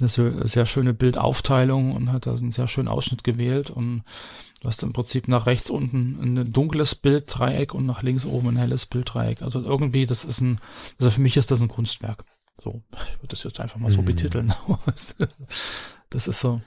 eine 0.00 0.08
sehr, 0.08 0.46
sehr 0.46 0.64
schöne 0.64 0.94
Bildaufteilung 0.94 1.94
und 1.94 2.12
hat 2.12 2.24
da 2.24 2.32
einen 2.32 2.52
sehr 2.52 2.66
schönen 2.66 2.88
Ausschnitt 2.88 3.24
gewählt 3.24 3.68
und 3.70 4.04
Du 4.62 4.68
hast 4.68 4.82
im 4.82 4.92
Prinzip 4.92 5.26
nach 5.26 5.46
rechts 5.46 5.70
unten 5.70 6.18
ein 6.20 6.52
dunkles 6.52 6.94
Bilddreieck 6.94 7.72
und 7.72 7.86
nach 7.86 8.02
links 8.02 8.26
oben 8.26 8.48
ein 8.48 8.56
helles 8.58 8.84
Bilddreieck. 8.84 9.40
Also 9.40 9.62
irgendwie, 9.62 10.04
das 10.04 10.22
ist 10.22 10.42
ein, 10.42 10.58
also 10.98 11.10
für 11.10 11.22
mich 11.22 11.38
ist 11.38 11.50
das 11.50 11.62
ein 11.62 11.68
Kunstwerk. 11.68 12.26
So, 12.60 12.82
ich 12.92 13.18
würde 13.18 13.28
das 13.28 13.42
jetzt 13.44 13.60
einfach 13.60 13.78
mal 13.78 13.90
so 13.90 14.02
mhm. 14.02 14.06
betiteln. 14.06 14.52
Das 16.12 16.26
ist 16.26 16.40
so. 16.40 16.60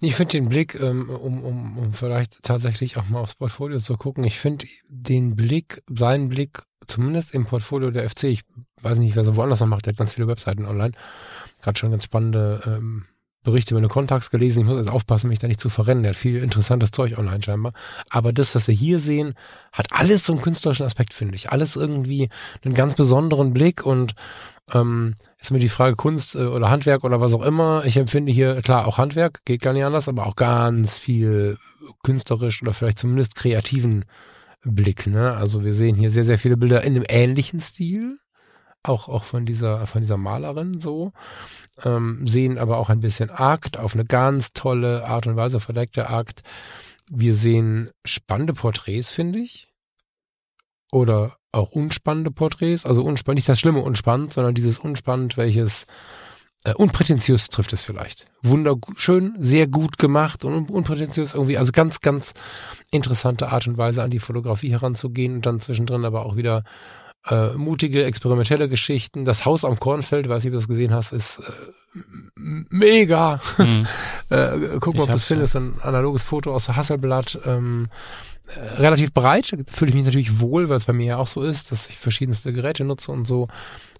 Ich 0.00 0.16
finde 0.16 0.32
den 0.32 0.48
Blick, 0.48 0.74
ähm, 0.74 1.08
um, 1.08 1.44
um, 1.44 1.78
um 1.78 1.94
vielleicht 1.94 2.42
tatsächlich 2.42 2.96
auch 2.96 3.08
mal 3.08 3.20
aufs 3.20 3.36
Portfolio 3.36 3.78
zu 3.78 3.96
gucken, 3.96 4.24
ich 4.24 4.40
finde 4.40 4.66
den 4.88 5.36
Blick, 5.36 5.84
seinen 5.88 6.28
Blick, 6.28 6.64
zumindest 6.88 7.32
im 7.32 7.46
Portfolio 7.46 7.92
der 7.92 8.10
FC, 8.10 8.24
ich 8.24 8.42
weiß 8.82 8.98
nicht, 8.98 9.14
wer 9.14 9.22
so 9.22 9.36
woanders 9.36 9.60
noch 9.60 9.68
macht, 9.68 9.86
der 9.86 9.92
hat 9.92 9.98
ganz 9.98 10.14
viele 10.14 10.26
Webseiten 10.26 10.66
online, 10.66 10.94
gerade 11.62 11.78
schon 11.78 11.92
ganz 11.92 12.02
spannende 12.02 12.60
ähm, 12.66 13.06
Berichte 13.44 13.74
über 13.74 13.78
eine 13.78 13.88
Kontax 13.88 14.30
gelesen. 14.30 14.60
Ich 14.60 14.66
muss 14.66 14.76
jetzt 14.76 14.90
aufpassen, 14.90 15.28
mich 15.28 15.38
da 15.38 15.48
nicht 15.48 15.60
zu 15.60 15.68
verrennen. 15.68 16.02
Der 16.02 16.10
hat 16.10 16.16
viel 16.16 16.42
interessantes 16.42 16.90
Zeug 16.90 17.16
online 17.16 17.42
scheinbar. 17.42 17.72
Aber 18.10 18.32
das, 18.32 18.54
was 18.54 18.68
wir 18.68 18.74
hier 18.74 18.98
sehen, 18.98 19.34
hat 19.72 19.86
alles 19.92 20.26
so 20.26 20.32
einen 20.32 20.42
künstlerischen 20.42 20.84
Aspekt, 20.84 21.14
finde 21.14 21.36
ich. 21.36 21.50
Alles 21.50 21.76
irgendwie 21.76 22.28
einen 22.64 22.74
ganz 22.74 22.94
besonderen 22.94 23.52
Blick 23.52 23.84
und 23.84 24.14
ähm, 24.72 25.14
ist 25.38 25.50
mir 25.50 25.60
die 25.60 25.68
Frage 25.68 25.96
Kunst 25.96 26.34
äh, 26.34 26.46
oder 26.46 26.68
Handwerk 26.68 27.04
oder 27.04 27.20
was 27.20 27.32
auch 27.32 27.42
immer. 27.42 27.84
Ich 27.84 27.96
empfinde 27.96 28.32
hier, 28.32 28.60
klar, 28.62 28.86
auch 28.86 28.98
Handwerk, 28.98 29.44
geht 29.44 29.62
gar 29.62 29.72
nicht 29.72 29.84
anders, 29.84 30.08
aber 30.08 30.26
auch 30.26 30.36
ganz 30.36 30.98
viel 30.98 31.58
künstlerisch 32.02 32.60
oder 32.62 32.74
vielleicht 32.74 32.98
zumindest 32.98 33.34
kreativen 33.34 34.04
Blick. 34.62 35.06
Ne? 35.06 35.32
Also 35.32 35.64
wir 35.64 35.74
sehen 35.74 35.96
hier 35.96 36.10
sehr, 36.10 36.24
sehr 36.24 36.38
viele 36.38 36.56
Bilder 36.56 36.82
in 36.82 36.96
einem 36.96 37.04
ähnlichen 37.08 37.60
Stil 37.60 38.18
auch, 38.82 39.08
auch 39.08 39.24
von 39.24 39.46
dieser, 39.46 39.86
von 39.86 40.00
dieser 40.00 40.16
Malerin 40.16 40.80
so, 40.80 41.12
ähm, 41.84 42.26
sehen 42.26 42.58
aber 42.58 42.78
auch 42.78 42.90
ein 42.90 43.00
bisschen 43.00 43.30
Akt 43.30 43.78
auf 43.78 43.94
eine 43.94 44.04
ganz 44.04 44.52
tolle 44.52 45.04
Art 45.06 45.26
und 45.26 45.36
Weise, 45.36 45.60
verdeckte 45.60 46.08
Akt. 46.08 46.42
Wir 47.10 47.34
sehen 47.34 47.90
spannende 48.04 48.52
Porträts, 48.52 49.10
finde 49.10 49.40
ich. 49.40 49.68
Oder 50.90 51.36
auch 51.52 51.70
unspannende 51.70 52.30
Porträts. 52.30 52.86
Also 52.86 53.02
unspannend, 53.02 53.36
nicht 53.36 53.48
das 53.48 53.60
Schlimme 53.60 53.80
unspannend, 53.80 54.32
sondern 54.32 54.54
dieses 54.54 54.78
unspannend, 54.78 55.36
welches 55.36 55.86
äh, 56.64 56.74
unprätentiös 56.74 57.48
trifft 57.48 57.72
es 57.72 57.82
vielleicht. 57.82 58.26
Wunderschön, 58.42 59.36
sehr 59.38 59.66
gut 59.66 59.98
gemacht 59.98 60.44
und 60.44 60.70
unprätentiös 60.70 61.34
irgendwie. 61.34 61.58
Also 61.58 61.72
ganz, 61.72 62.00
ganz 62.00 62.34
interessante 62.90 63.48
Art 63.48 63.66
und 63.66 63.78
Weise 63.78 64.02
an 64.02 64.10
die 64.10 64.18
Fotografie 64.18 64.70
heranzugehen 64.70 65.36
und 65.36 65.46
dann 65.46 65.60
zwischendrin 65.60 66.04
aber 66.04 66.26
auch 66.26 66.36
wieder 66.36 66.64
äh, 67.30 67.50
mutige, 67.54 68.04
experimentelle 68.04 68.68
Geschichten. 68.68 69.24
Das 69.24 69.44
Haus 69.44 69.64
am 69.64 69.78
Kornfeld, 69.78 70.28
weiß 70.28 70.44
nicht, 70.44 70.50
ob 70.50 70.54
du 70.54 70.58
das 70.58 70.68
gesehen 70.68 70.92
hast, 70.92 71.12
ist 71.12 71.40
äh, 71.40 72.00
mega. 72.34 73.40
Mhm. 73.58 73.86
äh, 74.30 74.78
guck 74.80 74.94
mal, 74.94 75.02
ob 75.02 75.10
du 75.10 75.16
es 75.16 75.24
findest. 75.24 75.56
Ein 75.56 75.74
analoges 75.82 76.22
Foto 76.22 76.54
aus 76.54 76.68
Hasselblatt. 76.68 77.38
Ähm, 77.44 77.88
äh, 78.54 78.80
relativ 78.80 79.12
breit, 79.12 79.46
fühle 79.66 79.90
ich 79.90 79.94
mich 79.94 80.04
natürlich 80.04 80.40
wohl, 80.40 80.68
weil 80.68 80.78
es 80.78 80.86
bei 80.86 80.92
mir 80.92 81.06
ja 81.06 81.16
auch 81.18 81.26
so 81.26 81.42
ist, 81.42 81.70
dass 81.70 81.88
ich 81.88 81.96
verschiedenste 81.96 82.52
Geräte 82.52 82.84
nutze 82.84 83.12
und 83.12 83.26
so. 83.26 83.48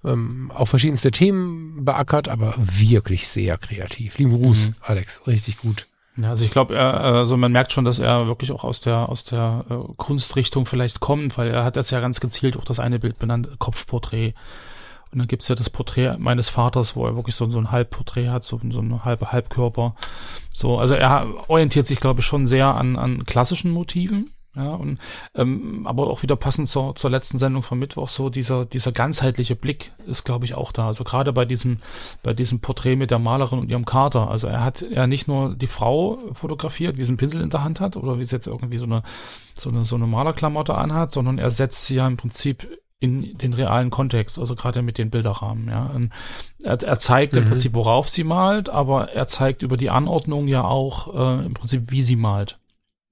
Ähm, 0.04 0.50
auch 0.54 0.66
verschiedenste 0.66 1.10
Themen 1.10 1.84
beackert, 1.84 2.28
aber 2.28 2.54
wirklich 2.56 3.28
sehr 3.28 3.58
kreativ. 3.58 4.18
Lieben 4.18 4.32
Gruß, 4.32 4.68
mhm. 4.68 4.74
Alex, 4.80 5.26
richtig 5.26 5.58
gut. 5.58 5.86
Ja, 6.20 6.30
also 6.30 6.44
ich 6.44 6.50
glaube, 6.50 6.78
also 6.78 7.36
man 7.36 7.52
merkt 7.52 7.72
schon, 7.72 7.84
dass 7.84 8.00
er 8.00 8.26
wirklich 8.26 8.50
auch 8.50 8.64
aus 8.64 8.80
der 8.80 9.08
aus 9.08 9.22
der 9.22 9.64
äh, 9.70 9.74
Kunstrichtung 9.96 10.66
vielleicht 10.66 10.98
kommt, 10.98 11.38
weil 11.38 11.48
er 11.48 11.64
hat 11.64 11.76
jetzt 11.76 11.90
ja 11.90 12.00
ganz 12.00 12.18
gezielt 12.18 12.56
auch 12.56 12.64
das 12.64 12.80
eine 12.80 12.98
Bild 12.98 13.18
benannt, 13.18 13.48
Kopfporträt. 13.58 14.34
Und 15.10 15.20
dann 15.20 15.28
gibt's 15.28 15.48
ja 15.48 15.54
das 15.54 15.70
Porträt 15.70 16.16
meines 16.18 16.50
Vaters, 16.50 16.96
wo 16.96 17.06
er 17.06 17.16
wirklich 17.16 17.34
so, 17.34 17.48
so 17.48 17.58
ein 17.58 17.70
Halbporträt 17.70 18.28
hat, 18.28 18.44
so, 18.44 18.60
so 18.70 18.80
ein 18.80 19.04
halbe 19.04 19.32
Halbkörper. 19.32 19.94
So, 20.52 20.78
also 20.78 20.94
er 20.94 21.26
orientiert 21.48 21.86
sich, 21.86 22.00
glaube 22.00 22.20
ich, 22.20 22.26
schon 22.26 22.46
sehr 22.46 22.74
an, 22.74 22.96
an 22.96 23.24
klassischen 23.24 23.70
Motiven. 23.70 24.28
Ja, 24.56 24.74
und 24.74 24.98
ähm, 25.34 25.86
aber 25.86 26.08
auch 26.08 26.22
wieder 26.22 26.34
passend 26.34 26.68
zur, 26.68 26.94
zur 26.94 27.10
letzten 27.10 27.38
Sendung 27.38 27.62
vom 27.62 27.78
Mittwoch, 27.78 28.08
so 28.08 28.30
dieser, 28.30 28.64
dieser 28.64 28.92
ganzheitliche 28.92 29.54
Blick 29.54 29.92
ist, 30.06 30.24
glaube 30.24 30.46
ich, 30.46 30.54
auch 30.54 30.72
da. 30.72 30.86
Also 30.86 31.04
gerade 31.04 31.32
bei 31.32 31.44
diesem, 31.44 31.76
bei 32.22 32.34
diesem 32.34 32.60
Porträt 32.60 32.96
mit 32.96 33.10
der 33.10 33.18
Malerin 33.18 33.60
und 33.60 33.70
ihrem 33.70 33.84
Kater. 33.84 34.30
Also 34.30 34.46
er 34.46 34.64
hat 34.64 34.84
ja 34.90 35.06
nicht 35.06 35.28
nur 35.28 35.54
die 35.54 35.66
Frau 35.66 36.18
fotografiert, 36.32 36.96
wie 36.96 37.04
sie 37.04 37.10
einen 37.10 37.18
Pinsel 37.18 37.42
in 37.42 37.50
der 37.50 37.62
Hand 37.62 37.80
hat 37.80 37.96
oder 37.96 38.18
wie 38.18 38.24
sie 38.24 38.34
jetzt 38.34 38.46
irgendwie 38.46 38.78
so 38.78 38.86
eine, 38.86 39.02
so 39.56 39.68
eine, 39.68 39.84
so 39.84 39.96
eine 39.96 40.06
Malerklamotte 40.06 40.74
anhat, 40.74 41.12
sondern 41.12 41.38
er 41.38 41.50
setzt 41.50 41.86
sie 41.86 41.96
ja 41.96 42.06
im 42.06 42.16
Prinzip 42.16 42.68
in 43.00 43.38
den 43.38 43.52
realen 43.52 43.90
Kontext, 43.90 44.40
also 44.40 44.56
gerade 44.56 44.82
mit 44.82 44.98
den 44.98 45.10
Bilderrahmen, 45.10 45.68
ja. 45.68 45.90
Er, 46.64 46.82
er 46.82 46.98
zeigt 46.98 47.34
mhm. 47.34 47.38
im 47.38 47.44
Prinzip, 47.44 47.74
worauf 47.74 48.08
sie 48.08 48.24
malt, 48.24 48.70
aber 48.70 49.12
er 49.12 49.28
zeigt 49.28 49.62
über 49.62 49.76
die 49.76 49.90
Anordnung 49.90 50.48
ja 50.48 50.64
auch 50.64 51.14
äh, 51.14 51.46
im 51.46 51.54
Prinzip, 51.54 51.92
wie 51.92 52.02
sie 52.02 52.16
malt. 52.16 52.58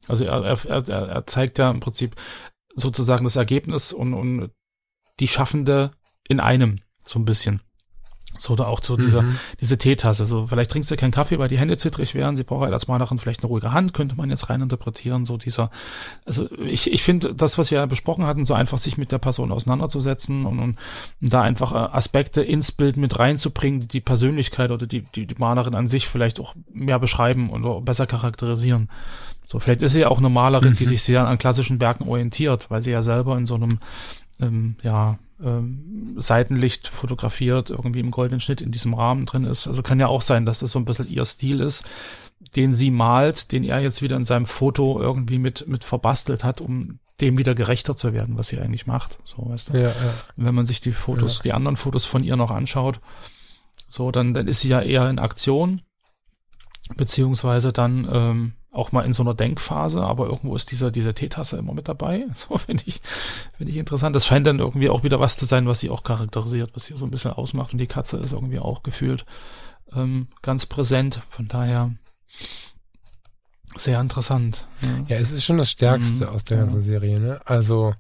Also 0.09 0.25
er, 0.25 0.43
er, 0.45 0.89
er, 0.89 1.09
er 1.09 1.27
zeigt 1.27 1.59
ja 1.59 1.71
im 1.71 1.81
Prinzip 1.81 2.15
sozusagen 2.75 3.25
das 3.25 3.37
Ergebnis 3.37 3.93
und, 3.93 4.15
und 4.15 4.51
die 5.21 5.29
Schaffende 5.29 5.91
in 6.29 6.41
einem, 6.41 6.77
so 7.05 7.19
ein 7.19 7.25
bisschen. 7.25 7.61
So 8.39 8.53
oder 8.53 8.69
auch 8.69 8.83
so 8.83 8.97
dieser, 8.97 9.23
mhm. 9.23 9.39
diese 9.61 9.79
Teetasse. 9.79 10.27
So, 10.27 10.47
vielleicht 10.47 10.71
trinkst 10.71 10.91
du 10.91 10.97
keinen 10.97 11.11
Kaffee, 11.11 11.39
weil 11.39 11.49
die 11.49 11.59
Hände 11.59 11.77
zittrig 11.77 12.15
wären. 12.15 12.37
Sie 12.37 12.45
braucht 12.45 12.65
halt 12.65 12.73
als 12.75 12.89
Malerin 12.89 13.19
vielleicht 13.19 13.41
eine 13.41 13.49
ruhige 13.49 13.73
Hand, 13.73 13.95
könnte 13.95 14.17
man 14.17 14.31
jetzt 14.31 14.51
rein 14.51 14.61
interpretieren. 14.61 15.25
So 15.25 15.37
dieser, 15.37 15.71
also 16.25 16.49
ich, 16.61 16.93
ich 16.93 17.03
finde 17.03 17.35
das, 17.35 17.59
was 17.59 17.71
wir 17.71 17.87
besprochen 17.87 18.27
hatten, 18.27 18.45
so 18.45 18.55
einfach 18.55 18.79
sich 18.79 18.99
mit 18.99 19.13
der 19.13 19.19
Person 19.19 19.53
auseinanderzusetzen 19.53 20.45
und, 20.45 20.59
und, 20.59 20.79
und 21.23 21.33
da 21.33 21.43
einfach 21.43 21.73
äh, 21.73 21.97
Aspekte 21.97 22.43
ins 22.43 22.73
Bild 22.73 22.97
mit 22.97 23.19
reinzubringen, 23.19 23.81
die 23.81 23.89
die 23.89 24.01
Persönlichkeit 24.01 24.71
oder 24.71 24.87
die, 24.87 25.03
die, 25.03 25.27
die 25.27 25.37
Malerin 25.39 25.75
an 25.75 25.89
sich 25.89 26.07
vielleicht 26.07 26.41
auch 26.41 26.55
mehr 26.73 26.99
beschreiben 26.99 27.51
oder 27.51 27.81
besser 27.81 28.07
charakterisieren. 28.07 28.91
So, 29.47 29.61
vielleicht 29.61 29.83
ist 29.83 29.93
sie 29.93 30.00
ja 30.00 30.09
auch 30.09 30.19
eine 30.19 30.29
Malerin, 30.29 30.73
mhm. 30.73 30.76
die 30.76 30.87
sich 30.87 31.03
sehr 31.03 31.26
an 31.26 31.38
klassischen 31.38 31.81
Werken 31.81 32.09
orientiert, 32.09 32.69
weil 32.69 32.83
sie 32.83 32.91
ja 32.91 33.03
selber 33.03 33.38
in 33.38 33.47
so 33.47 33.55
einem, 33.55 33.79
ähm, 34.41 34.76
ja, 34.83 35.19
ähm, 35.43 36.15
Seitenlicht 36.17 36.88
fotografiert, 36.88 37.71
irgendwie 37.71 38.00
im 38.00 38.11
goldenen 38.11 38.41
Schnitt 38.41 38.61
in 38.61 38.73
diesem 38.73 38.95
Rahmen 38.95 39.26
drin 39.26 39.45
ist. 39.45 39.69
Also 39.69 39.83
kann 39.83 40.00
ja 40.00 40.09
auch 40.09 40.23
sein, 40.23 40.47
dass 40.47 40.61
das 40.61 40.73
so 40.73 40.79
ein 40.79 40.85
bisschen 40.85 41.09
ihr 41.09 41.25
Stil 41.25 41.61
ist, 41.61 41.85
den 42.57 42.73
sie 42.73 42.91
malt, 42.91 43.53
den 43.53 43.62
er 43.62 43.81
jetzt 43.81 44.03
wieder 44.03 44.17
in 44.17 44.25
seinem 44.25 44.47
Foto 44.47 45.00
irgendwie 45.00 45.38
mit, 45.38 45.69
mit 45.69 45.85
verbastelt 45.85 46.43
hat, 46.43 46.61
um 46.61 46.99
dem 47.21 47.38
wieder 47.38 47.55
gerechter 47.55 47.97
zu 47.97 48.12
werden, 48.12 48.37
was 48.37 48.49
sie 48.49 48.59
eigentlich 48.59 48.87
macht. 48.87 49.19
So, 49.25 49.49
weißt 49.49 49.71
du? 49.71 49.79
Ja, 49.79 49.88
ja. 49.88 49.95
wenn 50.37 50.55
man 50.55 50.67
sich 50.67 50.81
die 50.81 50.93
Fotos, 50.93 51.38
ja. 51.38 51.43
die 51.45 51.53
anderen 51.53 51.76
Fotos 51.76 52.05
von 52.05 52.25
ihr 52.25 52.37
noch 52.37 52.50
anschaut, 52.50 53.00
so, 53.88 54.11
dann, 54.11 54.35
dann 54.35 54.49
ist 54.49 54.61
sie 54.61 54.69
ja 54.69 54.81
eher 54.81 55.09
in 55.09 55.19
Aktion, 55.19 55.83
beziehungsweise 56.97 57.73
dann 57.73 58.09
ähm, 58.12 58.53
auch 58.76 58.92
mal 58.92 59.02
in 59.02 59.12
so 59.12 59.23
einer 59.23 59.35
Denkphase, 59.35 60.02
aber 60.02 60.26
irgendwo 60.26 60.54
ist 60.54 60.71
dieser, 60.71 60.90
diese 60.90 61.14
Teetasse 61.14 61.56
immer 61.56 61.75
mit 61.75 61.88
dabei. 61.88 62.26
So 62.37 62.59
finde 62.59 62.85
ich, 62.87 63.00
finde 63.56 63.73
ich 63.73 63.78
interessant. 63.78 64.14
Das 64.14 64.26
scheint 64.26 64.47
dann 64.47 64.59
irgendwie 64.59 64.88
auch 64.88 65.02
wieder 65.02 65.18
was 65.18 65.37
zu 65.37 65.47
sein, 65.47 65.66
was 65.66 65.80
sie 65.80 65.90
auch 65.90 66.04
charakterisiert, 66.04 66.71
was 66.75 66.87
sie 66.87 66.97
so 66.97 67.04
ein 67.04 67.11
bisschen 67.11 67.33
ausmacht. 67.33 67.73
Und 67.73 67.78
die 67.78 67.87
Katze 67.87 68.18
ist 68.18 68.33
irgendwie 68.33 68.59
auch 68.59 68.83
gefühlt 68.83 69.25
ähm, 69.95 70.28
ganz 70.42 70.66
präsent. 70.66 71.21
Von 71.28 71.49
daher 71.49 71.92
sehr 73.75 74.00
interessant. 74.00 74.66
Ja, 74.83 75.16
ja 75.16 75.16
es 75.16 75.33
ist 75.33 75.45
schon 75.45 75.59
das 75.59 75.71
Stärkste 75.71 76.26
mhm, 76.26 76.30
aus 76.30 76.45
der 76.45 76.59
ganzen 76.59 76.83
Serie, 76.83 77.18
ne? 77.18 77.40
Also 77.45 77.95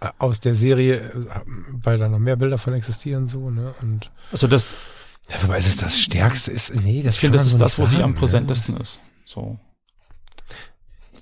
äh, 0.00 0.08
aus 0.18 0.40
der 0.40 0.54
Serie, 0.54 1.00
äh, 1.00 1.40
weil 1.82 1.98
da 1.98 2.08
noch 2.08 2.18
mehr 2.18 2.36
Bilder 2.36 2.58
von 2.58 2.74
existieren, 2.74 3.28
so, 3.28 3.50
ne? 3.50 3.74
Und 3.80 4.10
also 4.30 4.46
das. 4.46 4.74
Ja, 5.30 5.42
wobei 5.42 5.58
es 5.58 5.66
ist 5.66 5.82
das 5.82 5.98
Stärkste 5.98 6.50
ist, 6.50 6.74
nee, 6.74 7.02
das 7.02 7.14
Ich 7.14 7.20
finde, 7.20 7.38
das 7.38 7.46
ist 7.46 7.60
das, 7.60 7.78
wo 7.78 7.86
sie 7.86 8.02
am 8.02 8.14
präsentesten 8.14 8.74
ne? 8.74 8.80
ist. 8.80 9.00
So. 9.32 9.58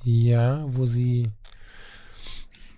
Ja, 0.02 0.64
wo 0.66 0.86
sie, 0.86 1.30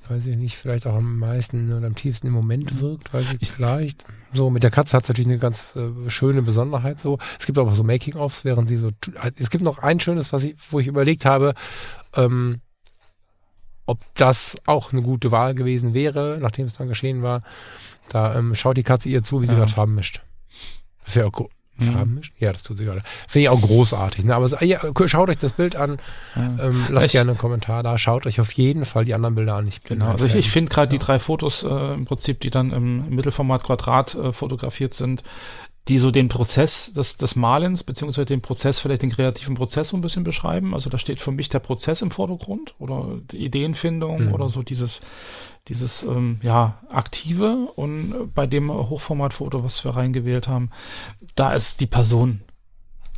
weiß 0.08 0.26
ich 0.26 0.36
nicht, 0.36 0.58
vielleicht 0.58 0.86
auch 0.86 0.96
am 0.96 1.18
meisten 1.18 1.72
oder 1.72 1.86
am 1.86 1.94
tiefsten 1.94 2.26
im 2.26 2.32
Moment 2.34 2.80
wirkt, 2.80 3.14
weiß 3.14 3.36
ich 3.40 3.50
vielleicht. 3.50 4.04
So, 4.34 4.50
mit 4.50 4.62
der 4.62 4.70
Katze 4.70 4.96
hat 4.96 5.04
es 5.04 5.08
natürlich 5.08 5.28
eine 5.30 5.38
ganz 5.38 5.74
äh, 5.76 6.10
schöne 6.10 6.42
Besonderheit 6.42 7.00
so. 7.00 7.18
Es 7.38 7.46
gibt 7.46 7.58
aber 7.58 7.72
so 7.72 7.82
Making-ofs, 7.82 8.44
während 8.44 8.68
sie 8.68 8.76
so, 8.76 8.90
es 9.36 9.48
gibt 9.48 9.64
noch 9.64 9.78
ein 9.78 10.00
schönes, 10.00 10.32
was 10.32 10.44
ich, 10.44 10.56
wo 10.70 10.80
ich 10.80 10.86
überlegt 10.86 11.24
habe, 11.24 11.54
ähm, 12.14 12.60
ob 13.86 14.00
das 14.14 14.56
auch 14.66 14.92
eine 14.92 15.02
gute 15.02 15.30
Wahl 15.30 15.54
gewesen 15.54 15.94
wäre, 15.94 16.38
nachdem 16.40 16.66
es 16.66 16.74
dann 16.74 16.88
geschehen 16.88 17.22
war. 17.22 17.42
Da 18.10 18.36
ähm, 18.36 18.54
schaut 18.54 18.76
die 18.76 18.82
Katze 18.82 19.08
ihr 19.08 19.22
zu, 19.22 19.40
wie 19.40 19.46
sie 19.46 19.52
ja. 19.52 19.60
gerade 19.60 19.72
Farben 19.72 19.94
mischt. 19.94 20.22
Das 21.04 21.16
wäre 21.16 21.28
auch 21.28 21.32
Mhm. 21.32 21.61
Farben 21.80 22.14
mischen? 22.14 22.34
Ja, 22.38 22.52
das 22.52 22.62
tut 22.62 22.78
sie 22.78 22.84
gerade. 22.84 23.02
Finde 23.28 23.44
ich 23.44 23.48
auch 23.48 23.60
großartig. 23.60 24.24
Ne? 24.24 24.34
Aber 24.34 24.62
ja, 24.62 24.80
schaut 25.06 25.28
euch 25.28 25.38
das 25.38 25.52
Bild 25.52 25.74
an. 25.74 25.98
Ja. 26.36 26.66
Ähm, 26.66 26.86
lasst 26.90 27.06
ich, 27.06 27.12
gerne 27.12 27.32
einen 27.32 27.38
Kommentar 27.38 27.82
da. 27.82 27.96
Schaut 27.98 28.26
euch 28.26 28.40
auf 28.40 28.52
jeden 28.52 28.84
Fall 28.84 29.04
die 29.04 29.14
anderen 29.14 29.34
Bilder 29.34 29.54
an. 29.54 29.66
Ich 29.66 29.82
genau. 29.82 30.10
Also 30.10 30.26
ich, 30.26 30.34
ich 30.34 30.50
finde 30.50 30.70
gerade 30.70 30.94
ja. 30.94 30.98
die 30.98 31.04
drei 31.04 31.18
Fotos 31.18 31.62
äh, 31.62 31.94
im 31.94 32.04
Prinzip, 32.04 32.40
die 32.40 32.50
dann 32.50 32.72
im 32.72 33.08
Mittelformat 33.08 33.64
Quadrat 33.64 34.14
äh, 34.14 34.32
fotografiert 34.32 34.94
sind, 34.94 35.22
die 35.88 35.98
so 35.98 36.10
den 36.12 36.28
Prozess 36.28 36.92
des, 36.92 37.16
des 37.16 37.34
Malens, 37.34 37.82
beziehungsweise 37.82 38.26
den 38.26 38.40
Prozess, 38.40 38.78
vielleicht 38.78 39.02
den 39.02 39.10
kreativen 39.10 39.56
Prozess 39.56 39.88
so 39.88 39.96
ein 39.96 40.00
bisschen 40.00 40.22
beschreiben. 40.22 40.74
Also 40.74 40.90
da 40.90 40.98
steht 40.98 41.18
für 41.18 41.32
mich 41.32 41.48
der 41.48 41.58
Prozess 41.58 42.02
im 42.02 42.12
Vordergrund 42.12 42.74
oder 42.78 43.18
die 43.30 43.44
Ideenfindung 43.44 44.26
mhm. 44.26 44.32
oder 44.32 44.48
so 44.48 44.62
dieses, 44.62 45.00
dieses 45.68 46.04
ähm, 46.04 46.38
ja, 46.42 46.78
aktive 46.90 47.68
und 47.74 48.32
bei 48.34 48.46
dem 48.46 48.72
Hochformatfoto, 48.72 49.64
was 49.64 49.84
wir 49.84 49.96
reingewählt 49.96 50.46
haben, 50.46 50.70
da 51.34 51.52
ist 51.52 51.80
die 51.80 51.86
Person 51.86 52.42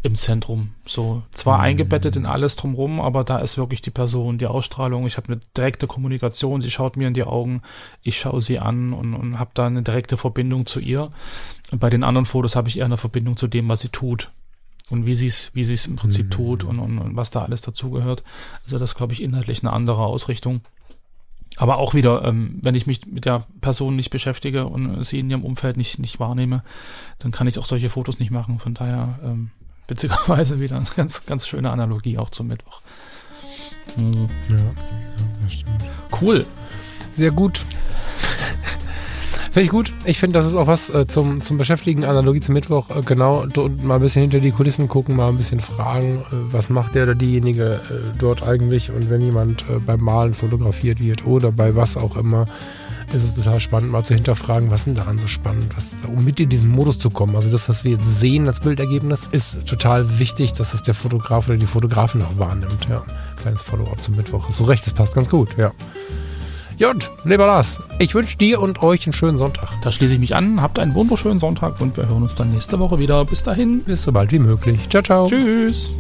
im 0.05 0.17
Zentrum. 0.17 0.75
So 0.87 1.23
zwar 1.33 1.59
mhm. 1.59 1.65
eingebettet 1.65 2.15
in 2.15 2.27
alles 2.27 2.57
drumrum, 2.57 3.01
aber 3.01 3.25
da 3.25 3.39
ist 3.39 3.57
wirklich 3.57 3.81
die 3.81 3.91
Person, 3.91 4.37
die 4.37 4.47
Ausstrahlung. 4.47 5.07
Ich 5.07 5.17
habe 5.17 5.33
eine 5.33 5.41
direkte 5.57 5.87
Kommunikation. 5.87 6.61
Sie 6.61 6.71
schaut 6.71 6.99
mir 6.99 7.09
in 7.09 7.15
die 7.15 7.25
Augen, 7.25 7.63
ich 8.03 8.19
schaue 8.19 8.43
sie 8.43 8.59
an 8.59 8.93
und, 8.93 9.15
und 9.15 9.39
habe 9.39 9.53
da 9.55 9.67
eine 9.67 9.83
direkte 9.83 10.19
Verbindung 10.19 10.67
zu 10.67 10.79
ihr. 10.79 11.09
Und 11.73 11.79
bei 11.79 11.89
den 11.89 12.05
anderen 12.05 12.27
Fotos 12.27 12.55
habe 12.55 12.69
ich 12.69 12.79
eher 12.79 12.85
eine 12.85 12.99
Verbindung 12.99 13.39
zu 13.39 13.49
dem, 13.49 13.67
was 13.71 13.81
sie 13.81 13.89
tut. 13.89 14.31
und 14.91 15.07
wie 15.07 15.15
sie 15.15 15.27
es 15.27 15.51
wie 15.55 15.65
sie 15.65 15.73
es 15.73 15.87
im 15.87 15.97
Prinzip 15.97 16.27
mhm. 16.27 16.31
tut 16.31 16.65
und, 16.65 16.79
und, 16.81 16.99
und 16.99 17.17
was 17.17 17.31
da 17.31 17.43
alles 17.43 17.63
dazugehört. 17.63 18.23
Also 18.65 18.79
das 18.79 18.95
glaube 18.95 19.15
ich 19.15 19.23
inhaltlich 19.23 19.63
eine 19.63 19.73
andere 19.73 20.05
Ausrichtung. 20.05 20.61
Aber 21.57 21.79
auch 21.79 21.95
wieder, 21.95 22.25
ähm, 22.25 22.61
wenn 22.63 22.75
ich 22.75 22.87
mich 22.87 23.07
mit 23.07 23.25
der 23.25 23.47
Person 23.63 23.97
nicht 23.97 24.11
beschäftige 24.11 24.67
und 24.67 25.03
sie 25.03 25.21
in 25.21 25.31
ihrem 25.31 25.45
Umfeld 25.45 25.79
nicht, 25.79 25.99
nicht 25.99 26.21
wahrnehme, 26.21 26.63
dann 27.21 27.31
kann 27.31 27.47
ich 27.47 27.59
auch 27.59 27.65
solche 27.65 27.89
Fotos 27.89 28.19
nicht 28.19 28.31
machen. 28.31 28.59
Von 28.59 28.75
daher, 28.75 29.19
ähm, 29.23 29.51
witzigerweise 29.89 30.61
wieder 30.61 30.77
eine 30.77 30.87
ganz, 30.97 31.27
ganz 31.27 31.47
schöne 31.47 31.71
Analogie 31.71 32.19
auch 32.19 32.31
zum 32.31 32.49
Mittwoch. 32.49 32.81
Mhm. 33.97 34.29
Ja, 34.49 34.57
ja, 34.57 34.63
das 35.43 35.53
stimmt. 35.53 35.85
Cool. 36.21 36.47
Sehr 37.13 37.31
gut. 37.31 37.61
Finde 39.55 39.67
ich 39.67 39.71
gut. 39.71 39.93
Ich 40.05 40.19
finde, 40.19 40.37
das 40.37 40.49
ist 40.49 40.57
auch 40.57 40.67
was 40.67 40.91
äh, 40.91 41.07
zum, 41.07 41.41
zum 41.41 41.59
Beschäftigen, 41.59 42.05
Analogie 42.05 42.41
zum 42.41 42.55
Mittwoch. 42.55 42.91
Äh, 42.91 43.03
genau, 43.03 43.47
dort 43.47 43.85
mal 43.85 43.95
ein 43.95 44.01
bisschen 44.01 44.23
hinter 44.23 44.41
die 44.41 44.51
Kulissen 44.51 44.89
gucken, 44.89 45.15
mal 45.15 45.29
ein 45.29 45.37
bisschen 45.37 45.61
fragen, 45.61 46.17
äh, 46.33 46.53
was 46.53 46.71
macht 46.71 46.97
der 46.97 47.05
oder 47.05 47.15
diejenige 47.15 47.81
äh, 47.89 48.19
dort 48.19 48.43
eigentlich. 48.43 48.91
Und 48.91 49.11
wenn 49.11 49.21
jemand 49.21 49.65
äh, 49.71 49.79
beim 49.79 50.01
Malen 50.01 50.35
fotografiert 50.35 50.99
wird 50.99 51.25
oder 51.25 51.53
bei 51.53 51.77
was 51.77 51.97
auch 51.97 52.17
immer, 52.17 52.47
ist 53.13 53.25
es 53.25 53.35
total 53.35 53.61
spannend, 53.61 53.93
mal 53.93 54.05
zu 54.05 54.15
hinterfragen, 54.15 54.71
was 54.71 54.85
denn 54.85 54.95
daran 54.95 55.19
so 55.19 55.27
spannend, 55.27 55.77
was, 55.77 55.95
um 56.09 56.25
mit 56.25 56.41
in 56.41 56.49
diesen 56.49 56.69
Modus 56.69 56.99
zu 56.99 57.11
kommen. 57.11 57.37
Also 57.37 57.51
das, 57.51 57.69
was 57.69 57.85
wir 57.85 57.93
jetzt 57.93 58.21
sehen 58.21 58.49
als 58.49 58.61
Bildergebnis, 58.61 59.29
ist 59.31 59.67
total 59.67 60.19
wichtig, 60.19 60.53
dass 60.55 60.75
es 60.75 60.83
der 60.83 60.95
Fotograf 60.95 61.49
oder 61.49 61.57
die 61.57 61.67
Fotografin 61.67 62.23
auch 62.23 62.39
wahrnimmt. 62.39 62.89
Ja, 62.89 63.03
kleines 63.41 63.63
Follow-up 63.63 64.03
zum 64.03 64.17
Mittwoch. 64.17 64.51
So 64.51 64.65
recht, 64.65 64.87
das 64.87 64.93
passt 64.93 65.15
ganz 65.15 65.29
gut, 65.29 65.57
ja. 65.57 65.73
Jut, 66.77 67.13
lieber 67.25 67.47
Lars, 67.47 67.81
ich 68.01 68.15
wünsche 68.15 68.37
dir 68.37 68.61
und 68.61 68.83
euch 68.83 69.07
einen 69.07 69.13
schönen 69.13 69.39
Sonntag. 69.39 69.69
Da 69.83 69.93
schließe 69.93 70.15
ich 70.15 70.21
mich 70.21 70.35
an. 70.35 70.61
Habt 70.61 70.81
einen 70.81 70.95
wunderschönen 70.95 71.39
Sonntag 71.39 71.81
und 71.81 71.97
wir 71.97 72.09
hören 72.09 72.23
uns 72.23 72.35
dann 72.35 72.51
nächste 72.51 72.81
Woche 72.81 72.99
wieder. 72.99 73.25
Bis 73.25 73.45
dahin. 73.45 73.85
Bis 73.85 74.03
so 74.03 74.11
bald 74.11 74.33
wie 74.33 74.41
möglich. 74.41 74.89
Ciao, 74.89 75.03
ciao. 75.03 75.27
Tschüss. 75.29 75.95